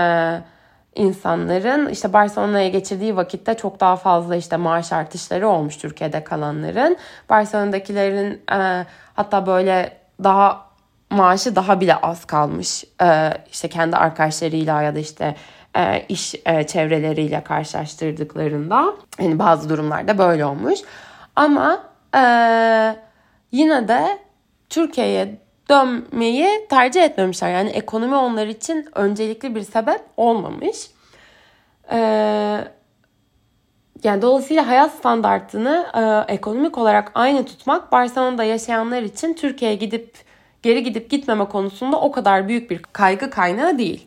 insanların 0.94 1.88
işte 1.88 2.12
Barcelona'ya 2.12 2.68
geçirdiği 2.68 3.16
vakitte 3.16 3.54
çok 3.54 3.80
daha 3.80 3.96
fazla 3.96 4.36
işte 4.36 4.56
maaş 4.56 4.92
artışları 4.92 5.48
olmuş 5.48 5.76
Türkiye'de 5.76 6.24
kalanların. 6.24 6.96
Barcelona'dakilerin 7.30 8.42
e, 8.52 8.86
hatta 9.14 9.46
böyle 9.46 9.98
daha 10.24 10.68
maaşı 11.10 11.56
daha 11.56 11.80
bile 11.80 11.96
az 11.96 12.24
kalmış. 12.24 12.84
E, 13.02 13.32
işte 13.50 13.68
kendi 13.68 13.96
arkadaşlarıyla 13.96 14.82
ya 14.82 14.94
da 14.94 14.98
işte 14.98 15.34
e, 15.76 16.04
iş 16.08 16.34
e, 16.46 16.66
çevreleriyle 16.66 17.44
karşılaştırdıklarında 17.44 18.94
hani 19.18 19.38
bazı 19.38 19.68
durumlarda 19.68 20.18
böyle 20.18 20.44
olmuş. 20.44 20.78
Ama 21.36 21.82
e, 22.14 22.22
yine 23.52 23.88
de 23.88 24.18
Türkiye'ye 24.68 25.38
dönmeyi 25.70 26.48
tercih 26.68 27.02
etmemişler. 27.02 27.50
Yani 27.50 27.70
ekonomi 27.70 28.14
onlar 28.14 28.46
için 28.46 28.88
öncelikli 28.94 29.54
bir 29.54 29.62
sebep 29.62 30.00
olmamış. 30.16 30.90
Ee, 31.92 31.98
yani 34.04 34.22
dolayısıyla 34.22 34.68
hayat 34.68 34.92
standartını 34.92 35.86
e, 35.94 36.32
ekonomik 36.32 36.78
olarak 36.78 37.12
aynı 37.14 37.46
tutmak 37.46 37.92
Barcelona'da 37.92 38.44
yaşayanlar 38.44 39.02
için 39.02 39.34
Türkiye'ye 39.34 39.76
gidip 39.76 40.14
geri 40.62 40.82
gidip 40.82 41.10
gitmeme 41.10 41.44
konusunda 41.44 42.00
o 42.00 42.12
kadar 42.12 42.48
büyük 42.48 42.70
bir 42.70 42.78
kaygı 42.78 43.30
kaynağı 43.30 43.78
değil. 43.78 44.06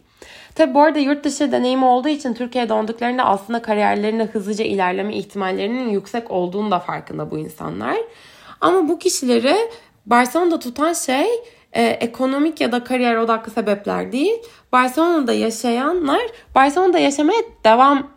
Tabi 0.55 0.73
bu 0.73 0.81
arada 0.81 0.99
yurt 0.99 1.23
dışı 1.23 1.51
deneyimi 1.51 1.85
olduğu 1.85 2.07
için 2.07 2.33
Türkiye'ye 2.33 2.69
döndüklerinde 2.69 3.23
aslında 3.23 3.61
kariyerlerinde 3.61 4.25
hızlıca 4.25 4.65
ilerleme 4.65 5.15
ihtimallerinin 5.15 5.89
yüksek 5.89 6.31
olduğunu 6.31 6.71
da 6.71 6.79
farkında 6.79 7.31
bu 7.31 7.37
insanlar. 7.37 7.97
Ama 8.61 8.89
bu 8.89 8.99
kişileri 8.99 9.55
Barcelona'da 10.05 10.59
tutan 10.59 10.93
şey 10.93 11.27
e, 11.73 11.83
ekonomik 11.83 12.61
ya 12.61 12.71
da 12.71 12.83
kariyer 12.83 13.15
odaklı 13.15 13.51
sebepler 13.51 14.11
değil. 14.11 14.33
Barcelona'da 14.71 15.33
yaşayanlar 15.33 16.21
Barcelona'da 16.55 16.99
yaşamaya 16.99 17.41
devam 17.63 18.11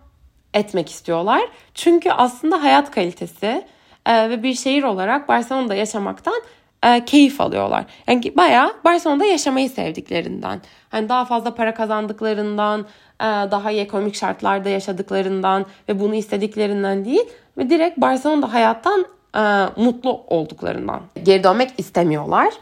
etmek 0.54 0.90
istiyorlar. 0.90 1.42
Çünkü 1.74 2.10
aslında 2.10 2.62
hayat 2.62 2.90
kalitesi 2.90 3.66
e, 4.06 4.30
ve 4.30 4.42
bir 4.42 4.54
şehir 4.54 4.82
olarak 4.82 5.28
Barcelona'da 5.28 5.74
yaşamaktan 5.74 6.42
e, 6.84 7.04
keyif 7.04 7.40
alıyorlar. 7.40 7.84
Yani 8.06 8.36
bayağı 8.36 8.74
Barcelona'da 8.84 9.24
yaşamayı 9.24 9.70
sevdiklerinden. 9.70 10.60
Hani 10.88 11.08
daha 11.08 11.24
fazla 11.24 11.54
para 11.54 11.74
kazandıklarından, 11.74 12.80
e, 13.20 13.24
daha 13.24 13.70
iyi 13.70 13.80
ekonomik 13.80 14.14
şartlarda 14.14 14.68
yaşadıklarından 14.68 15.66
ve 15.88 16.00
bunu 16.00 16.14
istediklerinden 16.14 17.04
değil 17.04 17.24
ve 17.58 17.70
direkt 17.70 17.98
Barcelona'da 17.98 18.52
hayattan 18.52 19.06
e, 19.34 19.40
mutlu 19.76 20.24
olduklarından 20.26 21.00
geri 21.22 21.44
dönmek 21.44 21.70
istemiyorlar. 21.78 22.54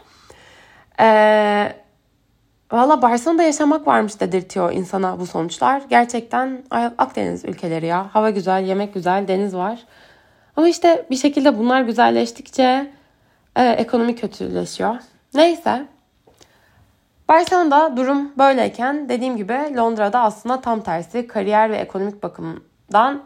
Ee, 0.99 1.73
Valla 2.71 3.01
Barcelona'da 3.01 3.43
yaşamak 3.43 3.87
varmış 3.87 4.19
dedirtiyor 4.19 4.71
insana 4.71 5.19
bu 5.19 5.25
sonuçlar. 5.25 5.81
Gerçekten 5.89 6.63
Akdeniz 6.97 7.45
ülkeleri 7.45 7.85
ya. 7.85 8.09
Hava 8.13 8.29
güzel, 8.29 8.63
yemek 8.63 8.93
güzel, 8.93 9.27
deniz 9.27 9.55
var. 9.55 9.79
Ama 10.55 10.67
işte 10.67 11.05
bir 11.09 11.15
şekilde 11.15 11.57
bunlar 11.57 11.81
güzelleştikçe 11.81 12.91
e, 13.55 13.63
ekonomi 13.63 14.15
kötüleşiyor. 14.15 14.95
Neyse. 15.33 15.85
Barcelona'da 17.29 17.97
durum 17.97 18.31
böyleyken 18.37 19.09
dediğim 19.09 19.37
gibi 19.37 19.53
Londra'da 19.53 20.19
aslında 20.19 20.61
tam 20.61 20.81
tersi 20.81 21.27
kariyer 21.27 21.69
ve 21.69 21.75
ekonomik 21.75 22.23
bakımdan 22.23 23.23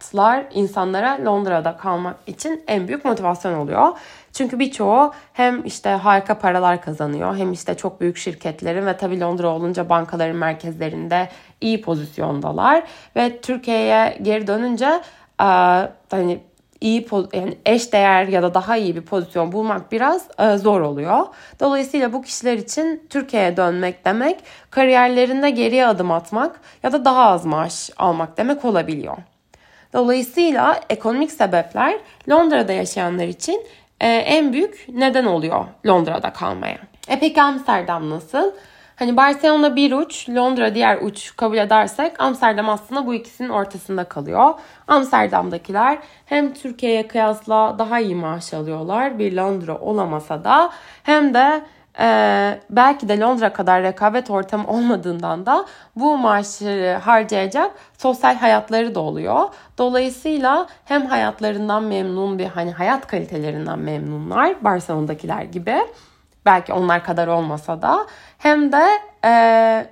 standartlar 0.00 0.44
insanlara 0.54 1.18
Londra'da 1.24 1.76
kalmak 1.76 2.16
için 2.26 2.64
en 2.66 2.88
büyük 2.88 3.04
motivasyon 3.04 3.54
oluyor. 3.54 3.88
Çünkü 4.32 4.58
birçoğu 4.58 5.12
hem 5.32 5.64
işte 5.64 5.90
harika 5.90 6.38
paralar 6.38 6.82
kazanıyor 6.82 7.36
hem 7.36 7.52
işte 7.52 7.76
çok 7.76 8.00
büyük 8.00 8.16
şirketlerin 8.16 8.86
ve 8.86 8.96
tabii 8.96 9.20
Londra 9.20 9.48
olunca 9.48 9.88
bankaların 9.88 10.36
merkezlerinde 10.36 11.28
iyi 11.60 11.80
pozisyondalar 11.80 12.84
ve 13.16 13.40
Türkiye'ye 13.40 14.18
geri 14.22 14.46
dönünce 14.46 15.00
hani 16.10 16.40
iyi 16.80 17.08
yani 17.32 17.58
eş 17.66 17.92
değer 17.92 18.28
ya 18.28 18.42
da 18.42 18.54
daha 18.54 18.76
iyi 18.76 18.96
bir 18.96 19.02
pozisyon 19.02 19.52
bulmak 19.52 19.92
biraz 19.92 20.28
zor 20.56 20.80
oluyor. 20.80 21.26
Dolayısıyla 21.60 22.12
bu 22.12 22.22
kişiler 22.22 22.54
için 22.58 23.06
Türkiye'ye 23.10 23.56
dönmek 23.56 24.04
demek 24.04 24.40
kariyerlerinde 24.70 25.50
geriye 25.50 25.86
adım 25.86 26.10
atmak 26.10 26.60
ya 26.82 26.92
da 26.92 27.04
daha 27.04 27.24
az 27.30 27.44
maaş 27.44 27.90
almak 27.96 28.36
demek 28.36 28.64
olabiliyor. 28.64 29.16
Dolayısıyla 29.92 30.80
ekonomik 30.90 31.32
sebepler 31.32 31.98
Londra'da 32.30 32.72
yaşayanlar 32.72 33.26
için 33.26 33.66
e, 34.00 34.08
en 34.08 34.52
büyük 34.52 34.86
neden 34.88 35.24
oluyor 35.24 35.64
Londra'da 35.86 36.32
kalmaya. 36.32 36.78
E 37.08 37.18
peki 37.20 37.42
Amsterdam 37.42 38.10
nasıl? 38.10 38.52
Hani 38.98 39.16
Barcelona 39.16 39.76
bir 39.76 39.92
uç, 39.92 40.28
Londra 40.28 40.74
diğer 40.74 40.98
uç 41.02 41.36
kabul 41.36 41.56
edersek 41.56 42.20
Amsterdam 42.20 42.68
aslında 42.68 43.06
bu 43.06 43.14
ikisinin 43.14 43.48
ortasında 43.48 44.04
kalıyor. 44.04 44.54
Amsterdam'dakiler 44.88 45.98
hem 46.26 46.54
Türkiye'ye 46.54 47.08
kıyasla 47.08 47.76
daha 47.78 48.00
iyi 48.00 48.14
maaş 48.14 48.54
alıyorlar 48.54 49.18
bir 49.18 49.32
Londra 49.32 49.78
olamasa 49.78 50.44
da 50.44 50.70
hem 51.02 51.34
de 51.34 51.62
ee, 52.00 52.60
belki 52.70 53.08
de 53.08 53.20
Londra 53.20 53.52
kadar 53.52 53.82
rekabet 53.82 54.30
ortamı 54.30 54.68
olmadığından 54.68 55.46
da 55.46 55.66
bu 55.96 56.18
maaşları 56.18 56.98
harcayacak 56.98 57.70
sosyal 57.98 58.36
hayatları 58.36 58.94
da 58.94 59.00
oluyor. 59.00 59.48
Dolayısıyla 59.78 60.66
hem 60.84 61.06
hayatlarından 61.06 61.82
memnun 61.82 62.38
bir 62.38 62.46
hani 62.46 62.72
hayat 62.72 63.06
kalitelerinden 63.06 63.78
memnunlar 63.78 64.64
Barcelona'dakiler 64.64 65.42
gibi. 65.42 65.76
Belki 66.46 66.72
onlar 66.72 67.04
kadar 67.04 67.28
olmasa 67.28 67.82
da 67.82 68.06
hem 68.38 68.72
de 68.72 68.84
e, 69.24 69.86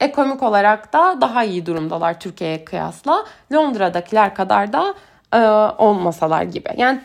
ekonomik 0.00 0.42
olarak 0.42 0.92
da 0.92 1.20
daha 1.20 1.44
iyi 1.44 1.66
durumdalar 1.66 2.20
Türkiye'ye 2.20 2.64
kıyasla. 2.64 3.24
Londra'dakiler 3.52 4.34
kadar 4.34 4.72
da 4.72 4.94
e, 5.34 5.38
olmasalar 5.82 6.42
gibi. 6.42 6.68
Yani 6.76 7.00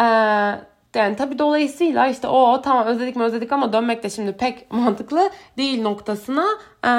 e, 0.00 0.06
yani 0.96 1.16
tabii 1.16 1.38
dolayısıyla 1.38 2.08
işte 2.08 2.28
o 2.28 2.62
tamam 2.62 2.86
özledik 2.86 3.16
mi 3.16 3.22
özledik 3.22 3.52
ama 3.52 3.72
dönmek 3.72 4.02
de 4.02 4.10
şimdi 4.10 4.32
pek 4.32 4.70
mantıklı 4.72 5.30
değil 5.58 5.82
noktasına 5.82 6.46
e, 6.84 6.90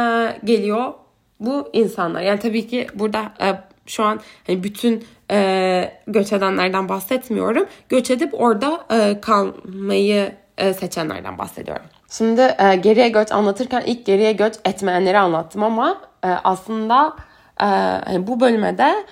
geliyor 0.43 0.93
bu 1.39 1.69
insanlar. 1.73 2.21
Yani 2.21 2.39
tabii 2.39 2.67
ki 2.67 2.87
burada 2.93 3.21
e, 3.41 3.47
şu 3.85 4.03
an 4.03 4.19
hani 4.47 4.63
bütün 4.63 5.03
e, 5.31 5.91
göç 6.07 6.33
edenlerden 6.33 6.89
bahsetmiyorum. 6.89 7.65
Göç 7.89 8.11
edip 8.11 8.41
orada 8.41 8.85
e, 8.91 9.21
kalmayı 9.21 10.31
e, 10.57 10.73
seçenlerden 10.73 11.37
bahsediyorum. 11.37 11.85
Şimdi 12.11 12.55
e, 12.59 12.75
geriye 12.75 13.09
göç 13.09 13.31
anlatırken 13.31 13.83
ilk 13.85 14.05
geriye 14.05 14.31
göç 14.31 14.53
etmeyenleri 14.65 15.17
anlattım 15.17 15.63
ama 15.63 16.01
e, 16.23 16.27
aslında 16.27 17.15
e, 17.61 18.27
bu 18.27 18.39
bölüme 18.39 18.77
de 18.77 19.05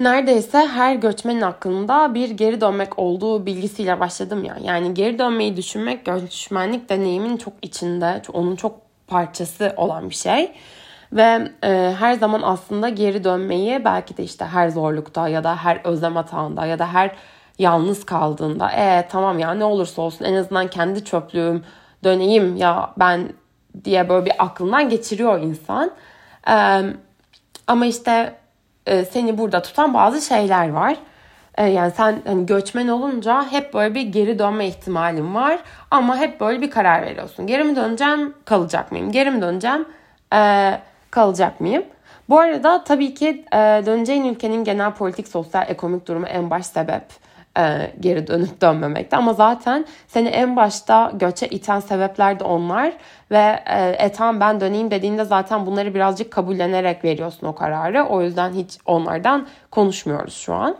neredeyse 0.00 0.58
her 0.58 0.94
göçmenin 0.94 1.40
aklında 1.40 2.14
bir 2.14 2.30
geri 2.30 2.60
dönmek 2.60 2.98
olduğu 2.98 3.46
bilgisiyle 3.46 4.00
başladım 4.00 4.44
ya. 4.44 4.56
Yani 4.62 4.94
geri 4.94 5.18
dönmeyi 5.18 5.56
düşünmek 5.56 6.04
göçmenlik 6.04 6.88
deneyimin 6.88 7.36
çok 7.36 7.52
içinde, 7.62 8.22
onun 8.32 8.56
çok 8.56 8.74
parçası 9.06 9.74
olan 9.76 10.10
bir 10.10 10.14
şey. 10.14 10.52
Ve 11.12 11.52
e, 11.64 11.94
her 11.98 12.14
zaman 12.14 12.42
aslında 12.44 12.88
geri 12.88 13.24
dönmeyi 13.24 13.84
belki 13.84 14.16
de 14.16 14.24
işte 14.24 14.44
her 14.44 14.68
zorlukta 14.68 15.28
ya 15.28 15.44
da 15.44 15.56
her 15.56 15.80
özlem 15.84 16.16
hatağında 16.16 16.66
ya 16.66 16.78
da 16.78 16.92
her 16.92 17.16
yalnız 17.58 18.06
kaldığında 18.06 18.70
e 18.70 19.08
tamam 19.08 19.38
ya 19.38 19.54
ne 19.54 19.64
olursa 19.64 20.02
olsun 20.02 20.24
en 20.24 20.34
azından 20.34 20.68
kendi 20.68 21.04
çöplüğüm 21.04 21.64
döneyim 22.04 22.56
ya 22.56 22.90
ben 22.98 23.32
diye 23.84 24.08
böyle 24.08 24.26
bir 24.26 24.32
aklından 24.38 24.88
geçiriyor 24.88 25.40
insan. 25.40 25.90
E, 26.48 26.82
ama 27.66 27.86
işte 27.86 28.34
e, 28.86 29.04
seni 29.04 29.38
burada 29.38 29.62
tutan 29.62 29.94
bazı 29.94 30.20
şeyler 30.26 30.70
var. 30.70 30.96
E, 31.58 31.66
yani 31.66 31.92
sen 31.96 32.22
hani 32.26 32.46
göçmen 32.46 32.88
olunca 32.88 33.46
hep 33.50 33.74
böyle 33.74 33.94
bir 33.94 34.02
geri 34.02 34.38
dönme 34.38 34.66
ihtimalin 34.66 35.34
var. 35.34 35.58
Ama 35.90 36.16
hep 36.16 36.40
böyle 36.40 36.62
bir 36.62 36.70
karar 36.70 37.02
veriyorsun. 37.02 37.46
Geri 37.46 37.64
mi 37.64 37.76
döneceğim, 37.76 38.34
kalacak 38.44 38.92
mıyım? 38.92 39.12
Geri 39.12 39.30
mi 39.30 39.42
döneceğim, 39.42 39.88
e, 40.34 40.72
kalacak 41.10 41.60
mıyım? 41.60 41.82
Bu 42.28 42.40
arada 42.40 42.84
tabii 42.84 43.14
ki 43.14 43.44
döneceğin 43.86 44.24
ülkenin 44.24 44.64
genel 44.64 44.92
politik, 44.92 45.28
sosyal, 45.28 45.64
ekonomik 45.68 46.08
durumu 46.08 46.26
en 46.26 46.50
baş 46.50 46.66
sebep 46.66 47.02
e, 47.58 47.92
geri 48.00 48.26
dönüp 48.26 48.60
dönmemekte. 48.60 49.16
Ama 49.16 49.32
zaten 49.32 49.86
seni 50.06 50.28
en 50.28 50.56
başta 50.56 51.12
göçe 51.14 51.46
iten 51.46 51.80
sebepler 51.80 52.40
de 52.40 52.44
onlar. 52.44 52.92
Ve 53.30 53.62
e, 53.66 53.88
e 53.98 54.12
tamam 54.12 54.40
ben 54.40 54.60
döneyim 54.60 54.90
dediğinde 54.90 55.24
zaten 55.24 55.66
bunları 55.66 55.94
birazcık 55.94 56.30
kabullenerek 56.30 57.04
veriyorsun 57.04 57.46
o 57.46 57.54
kararı. 57.54 58.04
O 58.04 58.22
yüzden 58.22 58.52
hiç 58.52 58.78
onlardan 58.86 59.46
konuşmuyoruz 59.70 60.34
şu 60.34 60.54
an. 60.54 60.76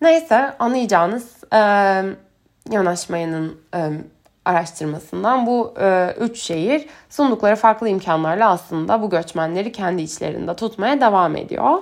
Neyse 0.00 0.54
anlayacağınız 0.58 1.44
e, 1.52 1.58
yanaşmayanın 2.70 3.60
e, 3.74 3.80
araştırmasından 4.44 5.46
bu 5.46 5.74
e, 5.80 6.14
üç 6.20 6.40
şehir 6.40 6.86
sundukları 7.08 7.56
farklı 7.56 7.88
imkanlarla 7.88 8.50
aslında 8.50 9.02
bu 9.02 9.10
göçmenleri 9.10 9.72
kendi 9.72 10.02
içlerinde 10.02 10.56
tutmaya 10.56 11.00
devam 11.00 11.36
ediyor. 11.36 11.78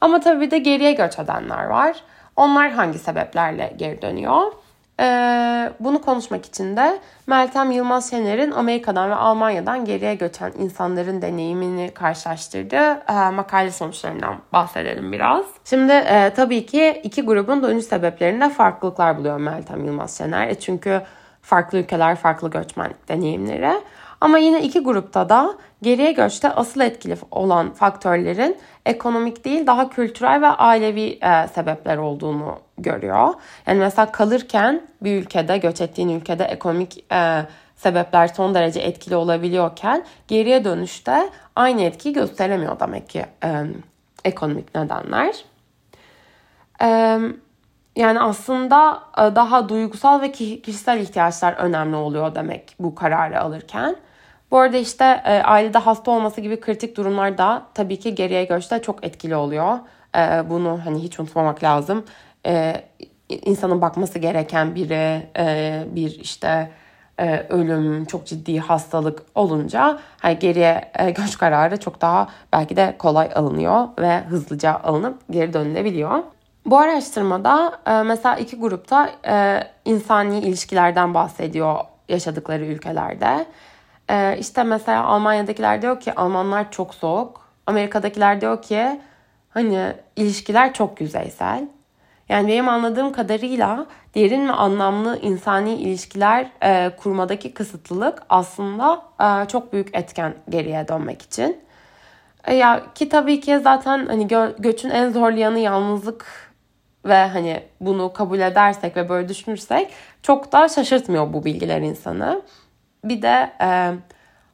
Ama 0.00 0.20
tabii 0.20 0.50
de 0.50 0.58
geriye 0.58 0.92
göç 0.92 1.18
edenler 1.18 1.64
var. 1.64 1.96
Onlar 2.36 2.70
hangi 2.70 2.98
sebeplerle 2.98 3.72
geri 3.76 4.02
dönüyor? 4.02 4.52
Ee, 5.00 5.72
bunu 5.80 6.00
konuşmak 6.00 6.46
için 6.46 6.76
de 6.76 6.98
Meltem 7.26 7.70
Yılmaz 7.70 8.10
Şener'in 8.10 8.50
Amerika'dan 8.50 9.10
ve 9.10 9.14
Almanya'dan 9.14 9.84
geriye 9.84 10.14
göçen 10.14 10.52
insanların 10.58 11.22
deneyimini 11.22 11.90
karşılaştırdığı 11.94 13.02
e, 13.08 13.30
makale 13.30 13.70
sonuçlarından 13.70 14.36
bahsedelim 14.52 15.12
biraz. 15.12 15.44
Şimdi 15.64 15.92
e, 15.92 16.32
tabii 16.36 16.66
ki 16.66 17.00
iki 17.04 17.22
grubun 17.22 17.62
dönüş 17.62 17.84
sebeplerinde 17.84 18.50
farklılıklar 18.50 19.18
buluyor 19.18 19.38
Meltem 19.38 19.84
Yılmaz 19.84 20.18
Şener. 20.18 20.48
E, 20.48 20.54
çünkü 20.54 21.02
farklı 21.42 21.78
ülkeler, 21.78 22.16
farklı 22.16 22.50
göçmenlik 22.50 23.08
deneyimleri. 23.08 23.72
Ama 24.20 24.38
yine 24.38 24.62
iki 24.62 24.80
grupta 24.80 25.28
da 25.28 25.54
geriye 25.82 26.12
göçte 26.12 26.50
asıl 26.50 26.80
etkili 26.80 27.16
olan 27.30 27.72
faktörlerin 27.72 28.56
ekonomik 28.86 29.44
değil 29.44 29.66
daha 29.66 29.88
kültürel 29.88 30.42
ve 30.42 30.46
ailevi 30.46 31.18
e, 31.22 31.48
sebepler 31.48 31.96
olduğunu 31.96 32.58
görüyor. 32.78 33.28
Yani 33.66 33.78
mesela 33.78 34.12
kalırken 34.12 34.82
bir 35.02 35.22
ülkede, 35.22 35.58
göç 35.58 35.80
ettiğin 35.80 36.08
ülkede 36.08 36.44
ekonomik 36.44 37.12
e, 37.12 37.46
sebepler 37.76 38.26
son 38.26 38.54
derece 38.54 38.80
etkili 38.80 39.16
olabiliyorken 39.16 40.04
geriye 40.28 40.64
dönüşte 40.64 41.30
aynı 41.56 41.82
etkiyi 41.82 42.14
gösteremiyor 42.14 42.80
demek 42.80 43.08
ki 43.08 43.26
e, 43.44 43.64
ekonomik 44.24 44.74
nedenler. 44.74 45.44
E, 46.82 47.18
yani 47.96 48.20
aslında 48.20 49.02
e, 49.18 49.20
daha 49.36 49.68
duygusal 49.68 50.20
ve 50.20 50.32
kişisel 50.32 51.00
ihtiyaçlar 51.00 51.52
önemli 51.52 51.96
oluyor 51.96 52.34
demek 52.34 52.76
bu 52.78 52.94
kararı 52.94 53.40
alırken. 53.40 53.96
Bu 54.50 54.58
arada 54.58 54.76
işte 54.76 55.22
e, 55.24 55.42
ailede 55.42 55.78
hasta 55.78 56.10
olması 56.10 56.40
gibi 56.40 56.60
kritik 56.60 56.96
durumlar 56.96 57.38
da 57.38 57.62
tabii 57.74 57.98
ki 57.98 58.14
geriye 58.14 58.44
göçte 58.44 58.82
çok 58.82 59.04
etkili 59.04 59.36
oluyor. 59.36 59.78
E, 60.16 60.50
bunu 60.50 60.80
hani 60.84 61.02
hiç 61.02 61.20
unutmamak 61.20 61.62
lazım. 61.62 62.04
İnsanın 63.28 63.80
bakması 63.80 64.18
gereken 64.18 64.74
biri 64.74 65.26
bir 65.94 66.20
işte 66.20 66.70
ölüm, 67.48 68.04
çok 68.04 68.26
ciddi 68.26 68.58
hastalık 68.58 69.22
olunca 69.34 69.98
hani 70.18 70.38
geriye 70.38 70.92
göç 71.16 71.38
kararı 71.38 71.80
çok 71.80 72.00
daha 72.00 72.28
belki 72.52 72.76
de 72.76 72.94
kolay 72.98 73.30
alınıyor 73.34 73.88
ve 73.98 74.20
hızlıca 74.20 74.74
alınıp 74.74 75.18
geri 75.30 75.52
dönülebiliyor. 75.52 76.22
Bu 76.66 76.78
araştırmada 76.78 77.78
e, 77.86 78.02
mesela 78.02 78.36
iki 78.36 78.58
grupta 78.58 79.10
e, 79.26 79.64
insani 79.84 80.38
ilişkilerden 80.38 81.14
bahsediyor 81.14 81.78
yaşadıkları 82.08 82.64
ülkelerde. 82.64 83.46
Ee, 84.10 84.36
işte 84.38 84.62
mesela 84.62 85.04
Almanya'dakiler 85.04 85.82
diyor 85.82 86.00
ki 86.00 86.14
Almanlar 86.14 86.70
çok 86.70 86.94
soğuk. 86.94 87.40
Amerika'dakiler 87.66 88.40
diyor 88.40 88.62
ki 88.62 89.00
hani 89.50 89.92
ilişkiler 90.16 90.72
çok 90.74 91.00
yüzeysel. 91.00 91.68
Yani 92.28 92.48
benim 92.48 92.68
anladığım 92.68 93.12
kadarıyla 93.12 93.86
derin 94.14 94.48
ve 94.48 94.52
anlamlı 94.52 95.18
insani 95.18 95.74
ilişkiler 95.74 96.50
e, 96.62 96.90
kurmadaki 96.96 97.54
kısıtlılık 97.54 98.22
aslında 98.28 99.02
e, 99.20 99.48
çok 99.48 99.72
büyük 99.72 99.96
etken 99.96 100.34
geriye 100.48 100.88
dönmek 100.88 101.22
için. 101.22 101.58
E, 102.44 102.54
ya 102.54 102.82
ki 102.94 103.08
tabii 103.08 103.40
ki 103.40 103.58
zaten 103.58 104.06
hani 104.06 104.26
gö- 104.26 104.62
göçün 104.62 104.90
en 104.90 105.10
zorlayanı 105.10 105.58
yalnızlık 105.58 106.43
ve 107.04 107.26
hani 107.26 107.62
bunu 107.80 108.12
kabul 108.12 108.38
edersek 108.38 108.96
ve 108.96 109.08
böyle 109.08 109.28
düşünürsek 109.28 109.92
çok 110.22 110.52
da 110.52 110.68
şaşırtmıyor 110.68 111.32
bu 111.32 111.44
bilgiler 111.44 111.80
insanı. 111.80 112.42
Bir 113.04 113.22
de 113.22 113.52
e, 113.60 113.92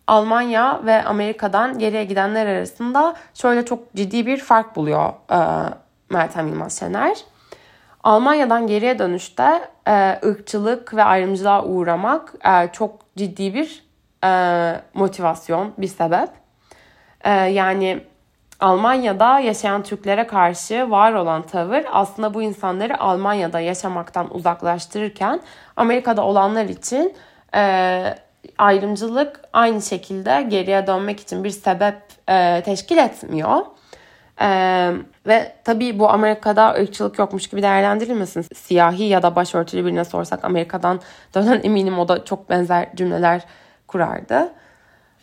Almanya 0.07 0.81
ve 0.85 1.05
Amerika'dan 1.05 1.79
geriye 1.79 2.05
gidenler 2.05 2.47
arasında 2.47 3.17
şöyle 3.35 3.65
çok 3.65 3.95
ciddi 3.95 4.27
bir 4.27 4.39
fark 4.39 4.77
buluyor 4.77 5.13
e, 5.33 5.39
Meltem 6.11 6.49
Yılmaz 6.49 6.79
Şener. 6.79 7.17
Almanya'dan 8.05 8.67
geriye 8.67 8.99
dönüşte 8.99 9.69
e, 9.89 10.21
ırkçılık 10.25 10.95
ve 10.95 11.05
ayrımcılığa 11.05 11.65
uğramak 11.65 12.35
e, 12.45 12.73
çok 12.73 13.01
ciddi 13.17 13.55
bir 13.55 13.85
e, 14.25 14.81
motivasyon, 14.95 15.73
bir 15.79 15.87
sebep. 15.87 16.29
E, 17.25 17.31
yani 17.31 18.05
Almanya'da 18.61 19.41
yaşayan 19.41 19.83
Türklere 19.83 20.27
karşı 20.27 20.91
var 20.91 21.13
olan 21.13 21.43
tavır 21.43 21.85
aslında 21.93 22.35
bu 22.35 22.43
insanları 22.43 23.01
Almanya'da 23.01 23.61
yaşamaktan 23.61 24.35
uzaklaştırırken 24.35 25.41
Amerika'da 25.77 26.25
olanlar 26.25 26.65
için 26.65 27.15
e, 27.55 28.15
ayrımcılık 28.59 29.41
aynı 29.53 29.83
şekilde 29.83 30.47
geriye 30.49 30.87
dönmek 30.87 31.21
için 31.21 31.45
bir 31.45 31.51
sebep 31.51 31.97
e, 32.29 32.63
teşkil 32.65 32.99
etmiyor. 32.99 33.63
Ee, 34.43 34.93
ve 35.27 35.53
tabii 35.65 35.99
bu 35.99 36.11
Amerika'da 36.11 36.75
ırkçılık 36.75 37.19
yokmuş 37.19 37.47
gibi 37.47 37.63
değerlendirilmesin. 37.63 38.45
Siyahi 38.55 39.05
ya 39.05 39.23
da 39.23 39.37
başörtülü 39.37 39.87
birine 39.87 40.05
sorsak 40.05 40.45
Amerika'dan 40.45 41.01
dönen 41.35 41.61
eminim 41.63 41.99
o 41.99 42.09
da 42.09 42.25
çok 42.25 42.51
benzer 42.51 42.89
cümleler 42.97 43.45
kurardı. 43.89 44.53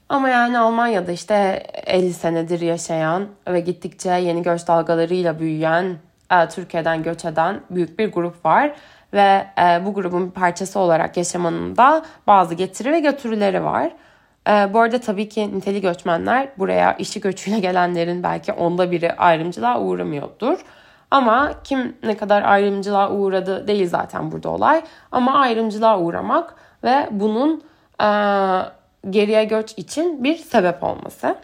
Ama 0.10 0.30
yani 0.30 0.60
Almanya'da 0.60 1.12
işte 1.12 1.64
50 1.86 2.14
senedir 2.14 2.62
yaşayan 2.62 3.28
ve 3.48 3.60
gittikçe 3.60 4.10
yeni 4.10 4.44
göç 4.44 4.68
dalgalarıyla 4.68 5.40
büyüyen, 5.40 5.98
e, 6.32 6.48
Türkiye'den 6.48 7.04
göç 7.04 7.26
eden 7.26 7.62
büyük 7.70 8.00
bir 8.00 8.12
grup 8.12 8.46
var 8.46 8.76
ve 9.14 9.48
e, 9.60 9.86
bu 9.86 9.94
grubun 9.94 10.26
bir 10.28 10.32
parçası 10.32 10.80
olarak 10.80 11.18
yaşamanın 11.18 11.78
da 11.78 12.06
bazı 12.28 12.56
getiri 12.56 12.92
ve 12.92 13.00
götürüleri 13.00 13.64
var. 13.64 13.92
E, 14.50 14.74
bu 14.74 14.80
arada 14.80 15.00
tabii 15.00 15.30
ki 15.30 15.58
niteli 15.58 15.82
göçmenler 15.82 16.50
buraya 16.58 16.94
işi 16.94 17.22
göçüyle 17.22 17.60
gelenlerin 17.60 18.24
belki 18.24 18.54
onda 18.54 18.92
biri 18.92 19.14
ayrımcılığa 19.14 19.80
uğramıyordur. 19.80 20.60
Ama 21.12 21.52
kim 21.64 21.98
ne 22.04 22.18
kadar 22.18 22.42
ayrımcılığa 22.44 23.12
uğradı 23.12 23.68
değil 23.68 23.90
zaten 23.90 24.32
burada 24.32 24.50
olay. 24.50 24.82
Ama 25.12 25.40
ayrımcılığa 25.40 26.00
uğramak 26.00 26.56
ve 26.84 27.10
bunun 27.12 27.64
geriye 29.10 29.44
göç 29.44 29.74
için 29.78 30.24
bir 30.24 30.36
sebep 30.36 30.84
olması. 30.84 31.36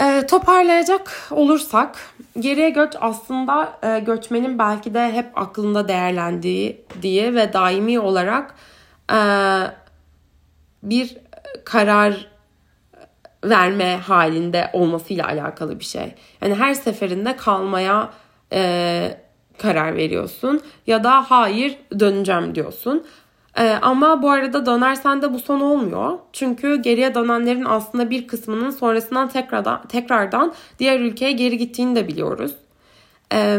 E, 0.00 0.26
toparlayacak 0.26 1.28
olursak 1.30 1.96
geriye 2.38 2.70
göç 2.70 2.94
aslında 3.00 3.78
e, 3.82 3.98
göçmenin 3.98 4.58
belki 4.58 4.94
de 4.94 5.12
hep 5.12 5.38
aklında 5.38 5.88
değerlendiği 5.88 6.84
diye 7.02 7.34
ve 7.34 7.52
daimi 7.52 8.00
olarak 8.00 8.54
e, 9.12 9.18
bir 10.82 11.16
karar 11.64 12.28
verme 13.44 13.96
halinde 13.96 14.70
olmasıyla 14.72 15.26
alakalı 15.26 15.78
bir 15.78 15.84
şey. 15.84 16.14
Yani 16.42 16.54
her 16.54 16.74
seferinde 16.74 17.36
kalmaya 17.36 18.10
e, 18.52 19.20
karar 19.58 19.96
veriyorsun 19.96 20.60
ya 20.86 21.04
da 21.04 21.30
hayır 21.30 21.78
döneceğim 22.00 22.54
diyorsun. 22.54 23.06
Ee, 23.56 23.78
ama 23.82 24.22
bu 24.22 24.30
arada 24.30 24.66
dönersen 24.66 25.22
de 25.22 25.32
bu 25.32 25.38
son 25.38 25.60
olmuyor. 25.60 26.18
Çünkü 26.32 26.82
geriye 26.82 27.14
dönenlerin 27.14 27.64
aslında 27.64 28.10
bir 28.10 28.28
kısmının 28.28 28.70
sonrasından 28.70 29.28
tekrardan, 29.28 29.82
tekrardan 29.86 30.52
diğer 30.78 31.00
ülkeye 31.00 31.32
geri 31.32 31.58
gittiğini 31.58 31.96
de 31.96 32.08
biliyoruz. 32.08 32.54
Ee, 33.32 33.58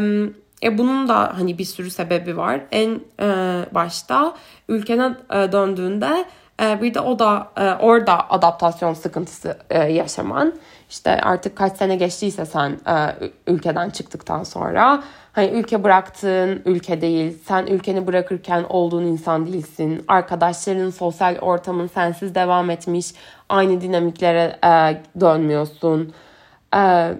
e, 0.64 0.78
bunun 0.78 1.08
da 1.08 1.34
hani 1.38 1.58
bir 1.58 1.66
sürü 1.66 1.90
sebebi 1.90 2.38
var. 2.38 2.62
En 2.72 3.00
e, 3.20 3.26
başta 3.72 4.36
ülkene 4.70 5.16
e, 5.34 5.52
döndüğünde 5.52 6.26
e, 6.62 6.82
bir 6.82 6.94
de 6.94 7.00
o 7.00 7.20
da 7.20 7.48
e, 7.58 7.74
orada 7.74 8.30
adaptasyon 8.30 8.94
sıkıntısı 8.94 9.58
e, 9.70 9.80
yaşaman. 9.80 10.54
İşte 10.90 11.22
artık 11.22 11.58
kaç 11.58 11.78
sene 11.78 11.96
geçtiyse 11.96 12.46
sen 12.46 12.70
e, 12.70 13.16
ülkeden 13.48 13.90
çıktıktan 13.90 14.44
sonra 14.44 15.04
hani 15.34 15.48
ülke 15.48 15.84
bıraktığın 15.84 16.62
ülke 16.66 17.02
değil, 17.02 17.38
sen 17.46 17.66
ülkeni 17.66 18.08
bırakırken 18.08 18.66
olduğun 18.70 19.04
insan 19.04 19.46
değilsin. 19.46 20.04
Arkadaşların, 20.08 20.90
sosyal 20.90 21.38
ortamın 21.42 21.88
sensiz 21.88 22.36
devam 22.36 22.70
etmiş, 22.70 23.14
aynı 23.50 23.82
dinamiklere 23.82 24.60
e, 24.66 25.02
dönmüyorsun. 25.20 26.14
E, 26.76 27.14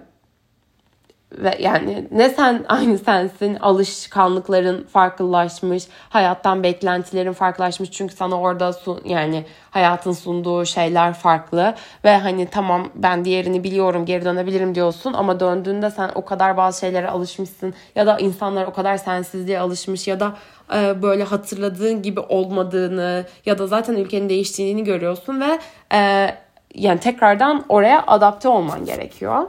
ve 1.32 1.56
yani 1.60 2.08
ne 2.10 2.28
sen 2.28 2.64
aynı 2.68 2.98
sensin. 2.98 3.54
Alışkanlıkların 3.54 4.84
farklılaşmış 4.84 5.84
hayattan 6.08 6.62
beklentilerin 6.62 7.32
farklılaşmış. 7.32 7.90
Çünkü 7.90 8.16
sana 8.16 8.40
orada 8.40 8.72
sun, 8.72 9.00
yani 9.04 9.44
hayatın 9.70 10.12
sunduğu 10.12 10.66
şeyler 10.66 11.14
farklı. 11.14 11.74
Ve 12.04 12.16
hani 12.16 12.46
tamam 12.46 12.88
ben 12.94 13.24
diğerini 13.24 13.64
biliyorum 13.64 14.06
geri 14.06 14.24
dönebilirim 14.24 14.74
diyorsun. 14.74 15.12
Ama 15.12 15.40
döndüğünde 15.40 15.90
sen 15.90 16.10
o 16.14 16.24
kadar 16.24 16.56
bazı 16.56 16.80
şeylere 16.80 17.08
alışmışsın. 17.08 17.74
Ya 17.94 18.06
da 18.06 18.18
insanlar 18.18 18.64
o 18.66 18.72
kadar 18.72 18.96
sensizliğe 18.96 19.60
alışmış 19.60 20.08
ya 20.08 20.20
da 20.20 20.36
e, 20.74 21.02
böyle 21.02 21.24
hatırladığın 21.24 22.02
gibi 22.02 22.20
olmadığını 22.20 23.24
ya 23.46 23.58
da 23.58 23.66
zaten 23.66 23.94
ülkenin 23.94 24.28
değiştiğini 24.28 24.84
görüyorsun 24.84 25.40
ve 25.40 25.58
e, 25.92 26.30
yani 26.74 27.00
tekrardan 27.00 27.64
oraya 27.68 28.04
adapte 28.06 28.48
olman 28.48 28.84
gerekiyor. 28.84 29.46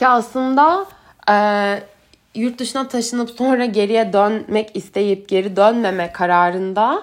Ki 0.00 0.08
aslında 0.08 0.86
e, 1.30 1.34
yurt 2.34 2.58
dışına 2.58 2.88
taşınıp 2.88 3.30
sonra 3.30 3.64
geriye 3.64 4.12
dönmek 4.12 4.76
isteyip 4.76 5.28
geri 5.28 5.56
dönmeme 5.56 6.12
kararında 6.12 7.02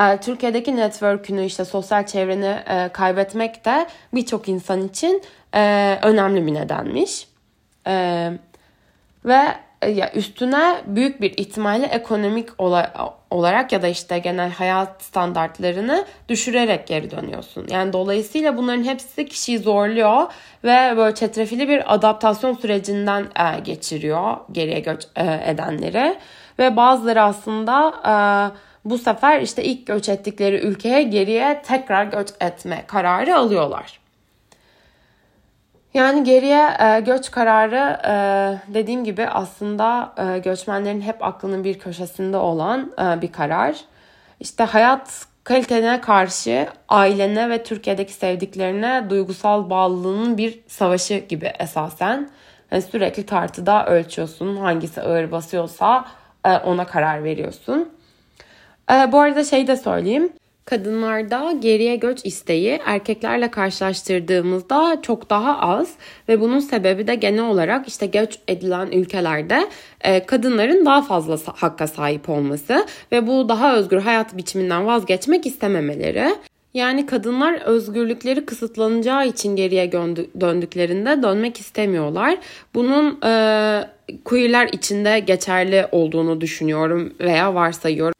e, 0.00 0.16
Türkiye'deki 0.20 0.76
network'ünü 0.76 1.44
işte 1.44 1.64
sosyal 1.64 2.06
çevreni 2.06 2.58
e, 2.68 2.88
kaybetmek 2.88 3.64
de 3.64 3.86
birçok 4.14 4.48
insan 4.48 4.82
için 4.82 5.22
e, 5.54 5.98
önemli 6.02 6.46
bir 6.46 6.54
nedenmiş. 6.54 7.28
E, 7.86 8.32
ve 9.24 9.40
ya 9.86 10.12
üstüne 10.14 10.80
büyük 10.86 11.20
bir 11.20 11.38
ihtimalle 11.38 11.86
ekonomik 11.86 12.48
olarak 13.30 13.72
ya 13.72 13.82
da 13.82 13.88
işte 13.88 14.18
genel 14.18 14.50
hayat 14.50 15.02
standartlarını 15.02 16.04
düşürerek 16.28 16.86
geri 16.86 17.10
dönüyorsun. 17.10 17.66
Yani 17.70 17.92
dolayısıyla 17.92 18.56
bunların 18.56 18.84
hepsi 18.84 19.26
kişiyi 19.26 19.58
zorluyor 19.58 20.22
ve 20.64 20.94
böyle 20.96 21.14
çetrefilli 21.14 21.68
bir 21.68 21.94
adaptasyon 21.94 22.54
sürecinden 22.54 23.22
e, 23.22 23.60
geçiriyor 23.60 24.36
geriye 24.52 24.80
göç 24.80 25.04
e, 25.16 25.40
edenleri 25.44 26.18
ve 26.58 26.76
bazıları 26.76 27.22
aslında 27.22 27.94
bu 28.84 28.98
sefer 28.98 29.40
işte 29.40 29.64
ilk 29.64 29.86
göç 29.86 30.08
ettikleri 30.08 30.56
ülkeye 30.56 31.02
geriye 31.02 31.62
tekrar 31.66 32.04
göç 32.04 32.28
etme 32.40 32.84
kararı 32.86 33.36
alıyorlar. 33.36 34.07
Yani 35.94 36.24
geriye 36.24 36.70
e, 36.80 37.00
göç 37.00 37.30
kararı 37.30 38.00
e, 38.06 38.14
dediğim 38.74 39.04
gibi 39.04 39.26
aslında 39.26 40.12
e, 40.16 40.38
göçmenlerin 40.38 41.00
hep 41.00 41.24
aklının 41.24 41.64
bir 41.64 41.78
köşesinde 41.78 42.36
olan 42.36 42.92
e, 42.98 43.22
bir 43.22 43.32
karar. 43.32 43.76
İşte 44.40 44.64
hayat 44.64 45.26
kalitene 45.44 46.00
karşı 46.00 46.66
ailene 46.88 47.50
ve 47.50 47.62
Türkiye'deki 47.62 48.12
sevdiklerine 48.12 49.06
duygusal 49.10 49.70
bağlılığının 49.70 50.38
bir 50.38 50.60
savaşı 50.66 51.14
gibi 51.14 51.52
esasen. 51.58 52.30
Yani 52.70 52.82
sürekli 52.82 53.26
tartıda 53.26 53.86
ölçüyorsun 53.86 54.56
hangisi 54.56 55.02
ağır 55.02 55.30
basıyorsa 55.30 56.04
e, 56.44 56.56
ona 56.56 56.86
karar 56.86 57.24
veriyorsun. 57.24 57.88
E, 58.92 59.12
bu 59.12 59.20
arada 59.20 59.44
şey 59.44 59.66
de 59.66 59.76
söyleyeyim. 59.76 60.32
Kadınlarda 60.68 61.52
geriye 61.60 61.96
göç 61.96 62.20
isteği 62.24 62.80
erkeklerle 62.84 63.50
karşılaştırdığımızda 63.50 64.98
çok 65.02 65.30
daha 65.30 65.58
az 65.58 65.94
ve 66.28 66.40
bunun 66.40 66.58
sebebi 66.58 67.06
de 67.06 67.14
genel 67.14 67.44
olarak 67.44 67.88
işte 67.88 68.06
göç 68.06 68.38
edilen 68.48 68.86
ülkelerde 68.92 69.68
e, 70.00 70.26
kadınların 70.26 70.86
daha 70.86 71.02
fazla 71.02 71.38
hakka 71.54 71.86
sahip 71.86 72.28
olması 72.28 72.86
ve 73.12 73.26
bu 73.26 73.48
daha 73.48 73.76
özgür 73.76 73.98
hayat 73.98 74.36
biçiminden 74.36 74.86
vazgeçmek 74.86 75.46
istememeleri. 75.46 76.34
Yani 76.74 77.06
kadınlar 77.06 77.60
özgürlükleri 77.60 78.46
kısıtlanacağı 78.46 79.26
için 79.26 79.56
geriye 79.56 79.92
döndüklerinde 80.40 81.22
dönmek 81.22 81.60
istemiyorlar. 81.60 82.38
Bunun 82.74 83.20
e, 83.24 83.32
queerler 84.24 84.68
içinde 84.72 85.18
geçerli 85.18 85.86
olduğunu 85.92 86.40
düşünüyorum 86.40 87.14
veya 87.20 87.54
varsayıyorum. 87.54 88.17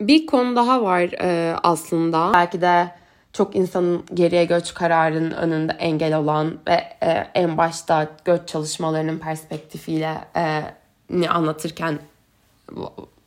Bir 0.00 0.26
konu 0.26 0.56
daha 0.56 0.82
var 0.82 1.00
e, 1.00 1.56
aslında. 1.62 2.30
Belki 2.34 2.60
de 2.60 2.90
çok 3.32 3.56
insanın 3.56 4.04
geriye 4.14 4.44
göç 4.44 4.74
kararının 4.74 5.30
önünde 5.30 5.72
engel 5.72 6.16
olan 6.16 6.58
ve 6.68 6.84
e, 7.02 7.30
en 7.34 7.58
başta 7.58 8.08
göç 8.24 8.48
çalışmalarının 8.48 9.18
perspektifiyle 9.18 10.14
e, 10.36 10.62
ni 11.10 11.30
anlatırken 11.30 11.98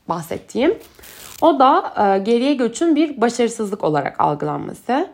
bahsettiğim. 0.10 0.78
O 1.42 1.60
da 1.60 1.94
e, 1.98 2.20
geriye 2.20 2.54
göçün 2.54 2.96
bir 2.96 3.22
başarısızlık 3.22 3.84
olarak 3.84 4.22
algılanması. 4.22 5.10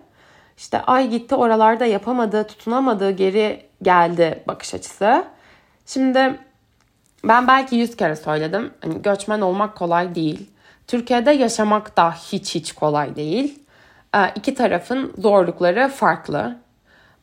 İşte 0.58 0.82
ay 0.82 1.10
gitti 1.10 1.36
oralarda 1.36 1.86
yapamadığı, 1.86 2.48
tutunamadığı 2.48 3.12
geri 3.12 3.66
geldi 3.82 4.44
bakış 4.48 4.74
açısı. 4.74 5.26
Şimdi 5.86 6.40
ben 7.24 7.48
belki 7.48 7.76
yüz 7.76 7.96
kere 7.98 8.16
söyledim. 8.16 8.74
Hani 8.82 9.02
göçmen 9.02 9.42
olmak 9.42 9.76
kolay 9.76 10.16
değil. 10.16 10.50
Türkiye'de 10.88 11.32
yaşamak 11.32 11.98
da 11.98 12.12
hiç 12.12 12.56
hiç 12.56 12.72
kolay 12.72 13.16
değil. 13.16 13.60
Ee, 14.16 14.20
iki 14.36 14.56
tarafın 14.56 15.14
zorlukları 15.18 15.88
farklı. 15.88 16.58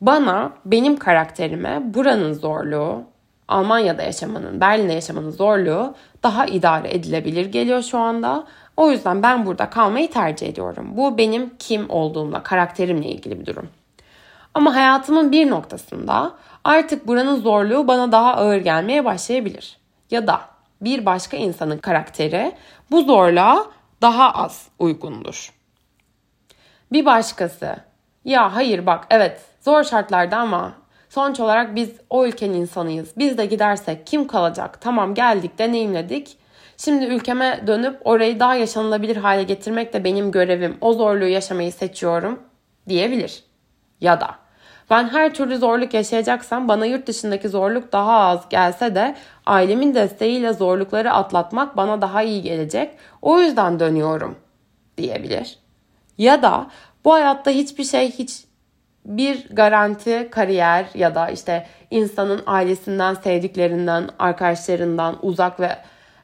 Bana, 0.00 0.52
benim 0.64 0.96
karakterime 0.96 1.94
buranın 1.94 2.32
zorluğu, 2.32 3.04
Almanya'da 3.48 4.02
yaşamanın, 4.02 4.60
Berlin'de 4.60 4.92
yaşamanın 4.92 5.30
zorluğu 5.30 5.94
daha 6.22 6.46
idare 6.46 6.94
edilebilir 6.94 7.46
geliyor 7.46 7.82
şu 7.82 7.98
anda. 7.98 8.46
O 8.76 8.90
yüzden 8.90 9.22
ben 9.22 9.46
burada 9.46 9.70
kalmayı 9.70 10.10
tercih 10.10 10.48
ediyorum. 10.48 10.88
Bu 10.96 11.18
benim 11.18 11.56
kim 11.58 11.90
olduğumla, 11.90 12.42
karakterimle 12.42 13.06
ilgili 13.08 13.40
bir 13.40 13.46
durum. 13.46 13.68
Ama 14.54 14.74
hayatımın 14.74 15.32
bir 15.32 15.50
noktasında 15.50 16.32
artık 16.64 17.06
buranın 17.06 17.40
zorluğu 17.40 17.88
bana 17.88 18.12
daha 18.12 18.34
ağır 18.34 18.56
gelmeye 18.56 19.04
başlayabilir. 19.04 19.78
Ya 20.10 20.26
da 20.26 20.40
bir 20.84 21.06
başka 21.06 21.36
insanın 21.36 21.78
karakteri 21.78 22.52
bu 22.90 23.02
zorluğa 23.02 23.66
daha 24.02 24.32
az 24.32 24.68
uygundur. 24.78 25.52
Bir 26.92 27.04
başkası 27.04 27.76
ya 28.24 28.54
hayır 28.54 28.86
bak 28.86 29.06
evet 29.10 29.40
zor 29.60 29.84
şartlarda 29.84 30.36
ama 30.36 30.72
sonuç 31.08 31.40
olarak 31.40 31.74
biz 31.74 31.90
o 32.10 32.26
ülkenin 32.26 32.54
insanıyız. 32.54 33.12
Biz 33.16 33.38
de 33.38 33.46
gidersek 33.46 34.06
kim 34.06 34.26
kalacak? 34.26 34.80
Tamam 34.80 35.14
geldik 35.14 35.58
deneyimledik. 35.58 36.36
Şimdi 36.76 37.04
ülkeme 37.04 37.64
dönüp 37.66 38.00
orayı 38.04 38.40
daha 38.40 38.54
yaşanılabilir 38.54 39.16
hale 39.16 39.42
getirmek 39.42 39.92
de 39.92 40.04
benim 40.04 40.30
görevim. 40.30 40.78
O 40.80 40.92
zorluğu 40.92 41.28
yaşamayı 41.28 41.72
seçiyorum 41.72 42.42
diyebilir. 42.88 43.44
Ya 44.00 44.20
da 44.20 44.43
ben 44.90 45.08
her 45.08 45.34
türlü 45.34 45.58
zorluk 45.58 45.94
yaşayacaksam 45.94 46.68
bana 46.68 46.86
yurt 46.86 47.06
dışındaki 47.06 47.48
zorluk 47.48 47.92
daha 47.92 48.18
az 48.18 48.48
gelse 48.48 48.94
de 48.94 49.16
ailemin 49.46 49.94
desteğiyle 49.94 50.52
zorlukları 50.52 51.12
atlatmak 51.12 51.76
bana 51.76 52.00
daha 52.00 52.22
iyi 52.22 52.42
gelecek. 52.42 52.90
O 53.22 53.40
yüzden 53.40 53.80
dönüyorum 53.80 54.36
diyebilir. 54.98 55.58
Ya 56.18 56.42
da 56.42 56.66
bu 57.04 57.12
hayatta 57.12 57.50
hiçbir 57.50 57.84
şey 57.84 58.10
hiç 58.10 58.44
bir 59.06 59.48
garanti 59.50 60.28
kariyer 60.30 60.86
ya 60.94 61.14
da 61.14 61.28
işte 61.28 61.66
insanın 61.90 62.42
ailesinden, 62.46 63.14
sevdiklerinden, 63.14 64.08
arkadaşlarından 64.18 65.18
uzak 65.22 65.60
ve 65.60 65.76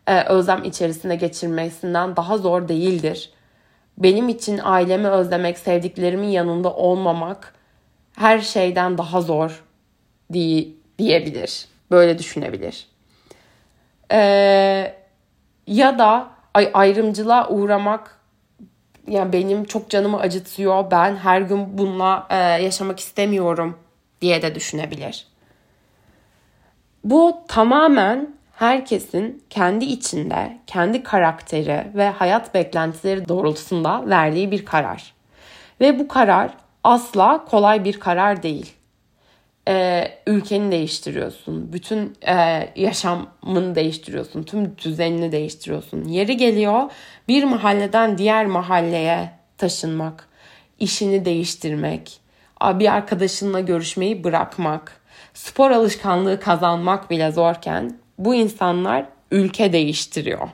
e, 0.07 0.25
özlem 0.25 0.65
içerisinde 0.65 1.17
geçirmesinden 1.17 2.17
daha 2.17 2.39
zor 2.39 2.69
değildir. 2.69 3.33
Benim 3.99 4.29
için 4.29 4.61
ailemi 4.63 5.09
özlemek, 5.09 5.59
sevdiklerimin 5.59 6.29
yanında 6.29 6.75
olmamak 6.75 7.55
her 8.21 8.41
şeyden 8.41 8.99
daha 8.99 9.21
zor 9.21 9.65
diye, 10.33 10.69
diyebilir. 10.99 11.69
Böyle 11.91 12.19
düşünebilir. 12.19 12.87
Ee, 14.13 14.95
ya 15.67 15.99
da 15.99 16.31
ay, 16.55 16.71
ayrımcılığa 16.75 17.49
uğramak 17.49 18.19
yani 19.07 19.33
benim 19.33 19.65
çok 19.65 19.91
canımı 19.91 20.21
acıtıyor. 20.21 20.91
Ben 20.91 21.17
her 21.17 21.41
gün 21.41 21.79
bununla 21.79 22.27
e, 22.31 22.37
yaşamak 22.37 23.01
istemiyorum 23.01 23.79
diye 24.21 24.43
de 24.43 24.55
düşünebilir. 24.55 25.27
Bu 27.05 27.45
tamamen 27.49 28.35
herkesin 28.53 29.45
kendi 29.51 29.85
içinde, 29.85 30.59
kendi 30.67 31.03
karakteri 31.03 31.87
ve 31.95 32.11
hayat 32.11 32.55
beklentileri 32.55 33.29
doğrultusunda 33.29 34.07
verdiği 34.07 34.51
bir 34.51 34.65
karar. 34.65 35.15
Ve 35.81 35.99
bu 35.99 36.09
karar 36.09 36.51
asla 36.85 37.45
kolay 37.45 37.85
bir 37.85 38.01
karar 38.01 38.43
değil. 38.43 38.73
Ee, 39.69 40.09
ülkeni 40.27 40.71
değiştiriyorsun, 40.71 41.73
bütün 41.73 42.17
e, 42.29 42.69
yaşamını 42.77 43.75
değiştiriyorsun, 43.75 44.43
tüm 44.43 44.79
düzenini 44.79 45.33
değiştiriyorsun. 45.33 46.05
Yeri 46.05 46.37
geliyor 46.37 46.91
bir 47.29 47.45
mahalleden 47.45 48.19
diğer 48.19 48.47
mahalleye 48.47 49.31
taşınmak, 49.59 50.29
işini 50.79 51.25
değiştirmek, 51.25 52.21
bir 52.63 52.95
arkadaşınla 52.95 53.61
görüşmeyi 53.61 54.25
bırakmak, 54.25 55.01
spor 55.35 55.71
alışkanlığı 55.71 56.41
kazanmak 56.41 57.11
bile 57.11 57.33
zorken 57.33 57.99
bu 58.19 58.35
insanlar 58.35 59.07
ülke 59.31 59.73
değiştiriyor. 59.73 60.49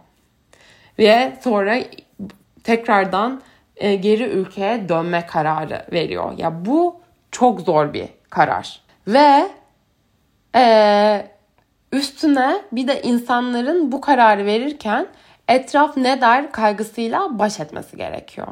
Ve 0.99 1.37
sonra 1.45 1.79
tekrardan 2.65 3.43
e, 3.77 3.95
geri 3.95 4.25
ülkeye 4.25 4.89
dönme 4.89 5.27
kararı 5.27 5.87
veriyor. 5.93 6.33
Ya 6.39 6.65
bu 6.65 7.01
çok 7.31 7.61
zor 7.61 7.93
bir 7.93 8.09
karar. 8.31 8.81
Ve 9.07 9.49
e, 10.55 11.27
üstüne 11.93 12.63
bir 12.73 12.89
de 12.89 13.03
insanların 13.03 13.93
bu 13.93 14.01
kararı 14.01 14.47
verirken 14.47 15.07
etraf 15.49 15.97
ne 15.97 16.21
der 16.21 16.53
kaygısıyla 16.53 17.39
baş 17.39 17.61
etmesi 17.61 17.97
gerekiyor. 17.97 18.47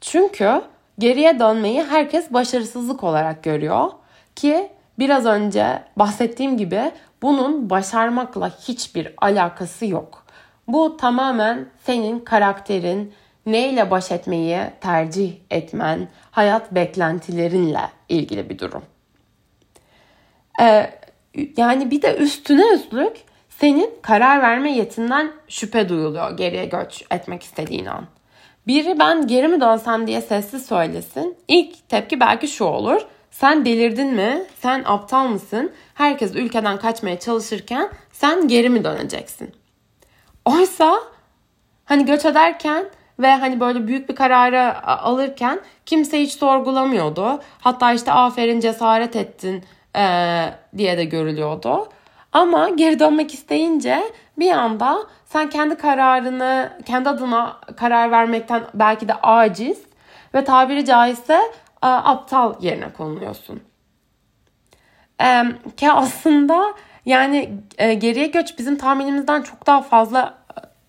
Çünkü 0.00 0.62
geriye 0.98 1.38
dönmeyi 1.38 1.84
herkes 1.84 2.32
başarısızlık 2.32 3.04
olarak 3.04 3.42
görüyor 3.42 3.90
ki 4.36 4.68
biraz 4.98 5.26
önce 5.26 5.82
bahsettiğim 5.96 6.56
gibi 6.56 6.92
bunun 7.22 7.70
başarmakla 7.70 8.48
hiçbir 8.48 9.14
alakası 9.18 9.86
yok. 9.86 10.26
Bu 10.68 10.96
tamamen 10.96 11.66
senin 11.84 12.20
karakterin, 12.20 13.14
neyle 13.46 13.90
baş 13.90 14.12
etmeyi 14.12 14.60
tercih 14.80 15.32
etmen, 15.50 16.08
hayat 16.30 16.74
beklentilerinle 16.74 17.90
ilgili 18.08 18.50
bir 18.50 18.58
durum. 18.58 18.82
Ee, 20.60 20.90
yani 21.56 21.90
bir 21.90 22.02
de 22.02 22.16
üstüne 22.16 22.74
üstlük 22.74 23.16
senin 23.48 23.90
karar 24.02 24.42
verme 24.42 24.72
yetinden 24.72 25.32
şüphe 25.48 25.88
duyuluyor 25.88 26.36
geriye 26.36 26.64
göç 26.64 27.04
etmek 27.10 27.42
istediğin 27.42 27.86
an. 27.86 28.06
Biri 28.66 28.98
ben 28.98 29.26
geri 29.26 29.48
mi 29.48 29.60
dönsem 29.60 30.06
diye 30.06 30.20
sessiz 30.20 30.66
söylesin. 30.66 31.36
İlk 31.48 31.88
tepki 31.88 32.20
belki 32.20 32.48
şu 32.48 32.64
olur. 32.64 33.00
Sen 33.30 33.64
delirdin 33.64 34.14
mi? 34.14 34.44
Sen 34.62 34.82
aptal 34.86 35.28
mısın? 35.28 35.72
Herkes 35.94 36.34
ülkeden 36.34 36.78
kaçmaya 36.78 37.18
çalışırken 37.18 37.90
sen 38.12 38.48
geri 38.48 38.68
mi 38.68 38.84
döneceksin? 38.84 39.54
Oysa 40.44 40.98
hani 41.84 42.04
göç 42.06 42.24
ederken 42.24 42.84
ve 43.18 43.34
hani 43.34 43.60
böyle 43.60 43.86
büyük 43.86 44.08
bir 44.08 44.14
kararı 44.14 44.86
alırken 44.86 45.60
kimse 45.86 46.20
hiç 46.20 46.32
sorgulamıyordu. 46.32 47.40
Hatta 47.60 47.92
işte 47.92 48.12
aferin 48.12 48.60
cesaret 48.60 49.16
ettin 49.16 49.64
ee, 49.96 50.44
diye 50.76 50.98
de 50.98 51.04
görülüyordu. 51.04 51.88
Ama 52.32 52.68
geri 52.68 52.98
dönmek 52.98 53.34
isteyince 53.34 54.02
bir 54.38 54.50
anda 54.50 54.98
sen 55.24 55.50
kendi 55.50 55.76
kararını, 55.76 56.72
kendi 56.86 57.08
adına 57.08 57.56
karar 57.76 58.10
vermekten 58.10 58.62
belki 58.74 59.08
de 59.08 59.14
aciz 59.14 59.82
ve 60.34 60.44
tabiri 60.44 60.84
caizse 60.84 61.40
aptal 61.82 62.54
yerine 62.60 62.92
konuluyorsun. 62.92 63.62
E, 65.22 65.42
ki 65.76 65.90
aslında 65.90 66.74
yani 67.06 67.50
e, 67.78 67.94
geriye 67.94 68.26
göç 68.26 68.58
bizim 68.58 68.78
tahminimizden 68.78 69.42
çok 69.42 69.66
daha 69.66 69.82
fazla 69.82 70.35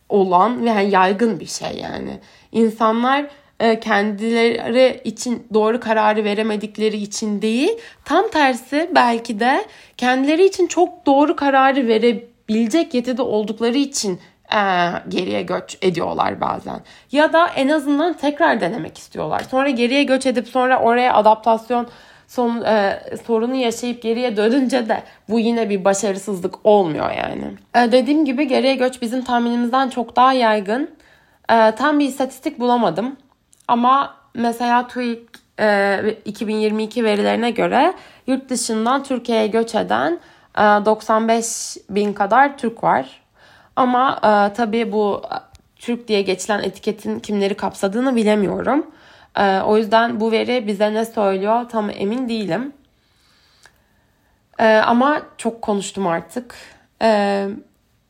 olan 0.09 0.65
ve 0.65 0.69
yani 0.69 0.91
yaygın 0.91 1.39
bir 1.39 1.45
şey 1.45 1.77
yani. 1.81 2.19
İnsanlar 2.51 3.25
e, 3.59 3.79
kendileri 3.79 5.01
için 5.03 5.47
doğru 5.53 5.79
kararı 5.79 6.23
veremedikleri 6.23 6.97
için 6.97 7.41
değil, 7.41 7.71
tam 8.05 8.29
tersi 8.29 8.89
belki 8.95 9.39
de 9.39 9.65
kendileri 9.97 10.45
için 10.45 10.67
çok 10.67 11.05
doğru 11.05 11.35
kararı 11.35 11.87
verebilecek 11.87 12.93
yetide 12.93 13.21
oldukları 13.21 13.77
için 13.77 14.19
e, 14.53 14.59
geriye 15.09 15.41
göç 15.41 15.77
ediyorlar 15.81 16.41
bazen. 16.41 16.79
Ya 17.11 17.33
da 17.33 17.47
en 17.47 17.67
azından 17.67 18.13
tekrar 18.13 18.61
denemek 18.61 18.97
istiyorlar. 18.97 19.43
Sonra 19.51 19.69
geriye 19.69 20.03
göç 20.03 20.25
edip 20.25 20.47
sonra 20.47 20.79
oraya 20.79 21.13
adaptasyon 21.13 21.87
son 22.27 22.61
e, 22.61 22.99
sorunu 23.25 23.55
yaşayıp 23.55 24.01
geriye 24.01 24.37
dönünce 24.37 24.89
de 24.89 25.03
bu 25.29 25.39
yine 25.39 25.69
bir 25.69 25.85
başarısızlık 25.85 26.55
olmuyor 26.65 27.11
yani. 27.11 27.53
E, 27.75 27.91
dediğim 27.91 28.25
gibi 28.25 28.47
geriye 28.47 28.75
göç 28.75 29.01
bizim 29.01 29.23
tahminimizden 29.23 29.89
çok 29.89 30.15
daha 30.15 30.33
yaygın. 30.33 30.89
E, 31.51 31.71
tam 31.71 31.99
bir 31.99 32.05
istatistik 32.05 32.59
bulamadım. 32.59 33.15
Ama 33.67 34.15
mesela 34.33 34.87
TÜİK 34.87 35.29
e, 35.59 35.99
2022 36.25 37.03
verilerine 37.03 37.51
göre 37.51 37.93
yurt 38.27 38.49
dışından 38.49 39.03
Türkiye'ye 39.03 39.47
göç 39.47 39.75
eden 39.75 40.19
e, 40.57 40.61
95 40.61 41.77
bin 41.89 42.13
kadar 42.13 42.57
Türk 42.57 42.83
var. 42.83 43.21
Ama 43.75 44.19
e, 44.23 44.53
tabii 44.53 44.91
bu 44.91 45.21
e, 45.25 45.35
Türk 45.75 46.07
diye 46.07 46.21
geçilen 46.21 46.63
etiketin 46.63 47.19
kimleri 47.19 47.53
kapsadığını 47.53 48.15
bilemiyorum. 48.15 48.85
E, 49.37 49.61
o 49.61 49.77
yüzden 49.77 50.19
bu 50.19 50.31
veri 50.31 50.67
bize 50.67 50.93
ne 50.93 51.05
söylüyor 51.05 51.69
tam 51.69 51.89
emin 51.89 52.29
değilim. 52.29 52.73
E, 54.59 54.65
ama 54.67 55.21
çok 55.37 55.61
konuştum 55.61 56.07
artık. 56.07 56.55
E, 57.01 57.47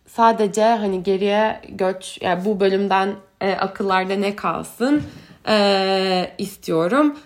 sadece 0.07 0.63
hani 0.63 1.03
geriye 1.03 1.61
göç 1.69 2.17
yani 2.21 2.45
bu 2.45 2.59
bölümden 2.59 3.15
e, 3.41 3.51
akıllarda 3.51 4.15
ne 4.15 4.35
kalsın 4.35 5.03
e, 5.47 6.31
istiyorum. 6.37 7.17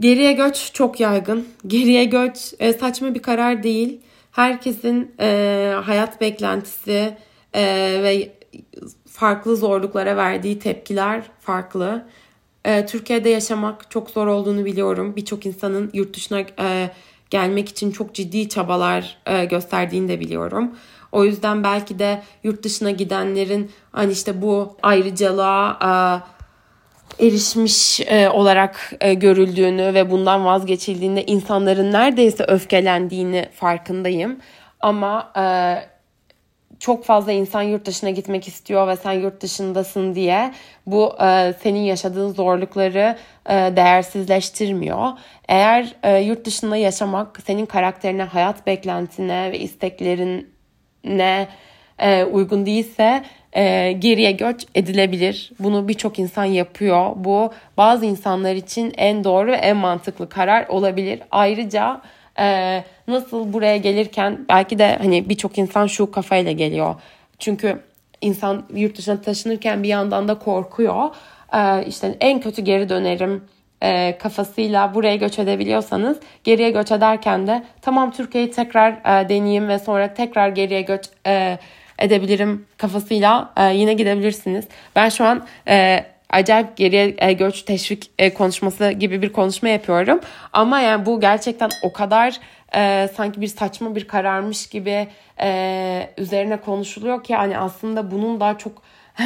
Geriye 0.00 0.32
göç 0.32 0.72
çok 0.72 1.00
yaygın. 1.00 1.48
Geriye 1.66 2.04
göç 2.04 2.54
e, 2.58 2.72
saçma 2.72 3.14
bir 3.14 3.22
karar 3.22 3.62
değil. 3.62 4.00
Herkesin 4.32 5.14
e, 5.20 5.74
hayat 5.84 6.20
beklentisi 6.20 7.16
e, 7.54 7.62
ve 8.02 8.32
farklı 9.08 9.56
zorluklara 9.56 10.16
verdiği 10.16 10.58
tepkiler 10.58 11.22
farklı. 11.40 12.06
E, 12.64 12.86
Türkiye'de 12.86 13.28
yaşamak 13.28 13.90
çok 13.90 14.10
zor 14.10 14.26
olduğunu 14.26 14.64
biliyorum. 14.64 15.16
Birçok 15.16 15.46
insanın 15.46 15.90
yurt 15.94 16.16
dışına 16.16 16.40
e, 16.40 16.90
gelmek 17.30 17.68
için 17.68 17.90
çok 17.90 18.14
ciddi 18.14 18.48
çabalar 18.48 19.18
e, 19.26 19.44
gösterdiğini 19.44 20.08
de 20.08 20.20
biliyorum. 20.20 20.76
O 21.12 21.24
yüzden 21.24 21.64
belki 21.64 21.98
de 21.98 22.22
yurt 22.44 22.62
dışına 22.62 22.90
gidenlerin 22.90 23.70
hani 23.92 24.12
işte 24.12 24.42
bu 24.42 24.76
ayrıcalığa 24.82 25.78
e, 27.18 27.26
erişmiş 27.26 28.00
e, 28.00 28.28
olarak 28.28 28.92
e, 29.00 29.14
görüldüğünü 29.14 29.94
ve 29.94 30.10
bundan 30.10 30.44
vazgeçildiğinde 30.44 31.26
insanların 31.26 31.92
neredeyse 31.92 32.44
öfkelendiğini 32.44 33.48
farkındayım. 33.54 34.38
Ama 34.80 35.32
e, 35.36 35.42
çok 36.82 37.04
fazla 37.04 37.32
insan 37.32 37.62
yurt 37.62 37.86
dışına 37.86 38.10
gitmek 38.10 38.48
istiyor 38.48 38.88
ve 38.88 38.96
sen 38.96 39.12
yurt 39.12 39.40
dışındasın 39.40 40.14
diye 40.14 40.52
bu 40.86 41.12
e, 41.22 41.54
senin 41.62 41.80
yaşadığın 41.80 42.28
zorlukları 42.32 43.16
e, 43.46 43.52
değersizleştirmiyor. 43.52 45.08
Eğer 45.48 45.94
e, 46.02 46.18
yurt 46.18 46.44
dışında 46.44 46.76
yaşamak 46.76 47.40
senin 47.46 47.66
karakterine, 47.66 48.22
hayat 48.22 48.66
beklentine 48.66 49.52
ve 49.52 49.58
isteklerine 49.58 51.48
e, 51.98 52.24
uygun 52.24 52.66
değilse 52.66 53.22
e, 53.52 53.92
geriye 53.92 54.32
göç 54.32 54.66
edilebilir. 54.74 55.52
Bunu 55.58 55.88
birçok 55.88 56.18
insan 56.18 56.44
yapıyor. 56.44 57.10
Bu 57.16 57.52
bazı 57.76 58.06
insanlar 58.06 58.54
için 58.54 58.92
en 58.96 59.24
doğru 59.24 59.50
ve 59.50 59.56
en 59.56 59.76
mantıklı 59.76 60.28
karar 60.28 60.66
olabilir. 60.68 61.20
Ayrıca 61.30 62.00
e, 62.38 62.84
nasıl 63.08 63.52
buraya 63.52 63.76
gelirken 63.76 64.44
belki 64.48 64.78
de 64.78 64.96
hani 65.02 65.28
birçok 65.28 65.58
insan 65.58 65.86
şu 65.86 66.10
kafayla 66.10 66.52
geliyor. 66.52 66.94
Çünkü 67.38 67.78
insan 68.20 68.64
yurt 68.74 68.98
dışına 68.98 69.20
taşınırken 69.20 69.82
bir 69.82 69.88
yandan 69.88 70.28
da 70.28 70.38
korkuyor. 70.38 71.10
E, 71.54 71.86
işte 71.86 72.16
en 72.20 72.40
kötü 72.40 72.62
geri 72.62 72.88
dönerim 72.88 73.44
e, 73.82 74.18
kafasıyla 74.18 74.94
buraya 74.94 75.16
göç 75.16 75.38
edebiliyorsanız 75.38 76.20
geriye 76.44 76.70
göç 76.70 76.92
ederken 76.92 77.46
de 77.46 77.64
tamam 77.82 78.10
Türkiye'yi 78.10 78.50
tekrar 78.50 78.92
e, 78.92 79.28
deneyeyim 79.28 79.68
ve 79.68 79.78
sonra 79.78 80.14
tekrar 80.14 80.48
geriye 80.48 80.82
göç 80.82 81.04
e, 81.26 81.58
edebilirim 81.98 82.66
kafasıyla 82.76 83.52
e, 83.56 83.74
yine 83.74 83.94
gidebilirsiniz. 83.94 84.64
Ben 84.96 85.08
şu 85.08 85.24
an 85.24 85.46
e, 85.68 86.04
acayip 86.32 86.76
geriye 86.76 87.14
e, 87.18 87.32
göç 87.32 87.62
teşvik 87.62 88.10
e, 88.18 88.34
konuşması 88.34 88.90
gibi 88.90 89.22
bir 89.22 89.32
konuşma 89.32 89.68
yapıyorum. 89.68 90.20
Ama 90.52 90.80
yani 90.80 91.06
bu 91.06 91.20
gerçekten 91.20 91.70
o 91.82 91.92
kadar 91.92 92.40
e, 92.74 93.08
sanki 93.16 93.40
bir 93.40 93.46
saçma 93.46 93.94
bir 93.94 94.08
kararmış 94.08 94.66
gibi 94.66 95.08
e, 95.40 96.10
üzerine 96.18 96.56
konuşuluyor 96.56 97.24
ki 97.24 97.34
hani 97.34 97.58
aslında 97.58 98.10
bunun 98.10 98.40
daha 98.40 98.58
çok 98.58 98.82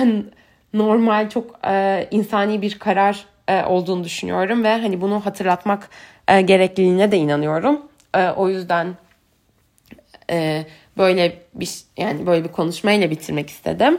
normal, 0.74 1.30
çok 1.30 1.60
e, 1.66 2.08
insani 2.10 2.62
bir 2.62 2.78
karar 2.78 3.24
e, 3.48 3.64
olduğunu 3.64 4.04
düşünüyorum 4.04 4.64
ve 4.64 4.72
hani 4.72 5.00
bunu 5.00 5.26
hatırlatmak 5.26 5.90
e, 6.28 6.40
gerekliliğine 6.40 7.12
de 7.12 7.16
inanıyorum. 7.16 7.80
E, 8.14 8.28
o 8.30 8.48
yüzden 8.48 8.94
e, 10.30 10.66
böyle 10.98 11.42
bir 11.54 11.70
yani 11.96 12.26
böyle 12.26 12.44
bir 12.44 12.52
konuşmayla 12.52 13.10
bitirmek 13.10 13.50
istedim. 13.50 13.98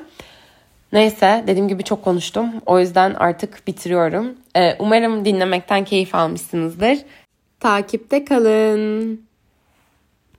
Neyse 0.93 1.43
dediğim 1.47 1.67
gibi 1.67 1.83
çok 1.83 2.03
konuştum. 2.03 2.51
O 2.65 2.79
yüzden 2.79 3.13
artık 3.13 3.67
bitiriyorum. 3.67 4.35
E, 4.55 4.75
umarım 4.79 5.25
dinlemekten 5.25 5.85
keyif 5.85 6.15
almışsınızdır. 6.15 6.97
Takipte 7.59 8.25
kalın. 8.25 9.26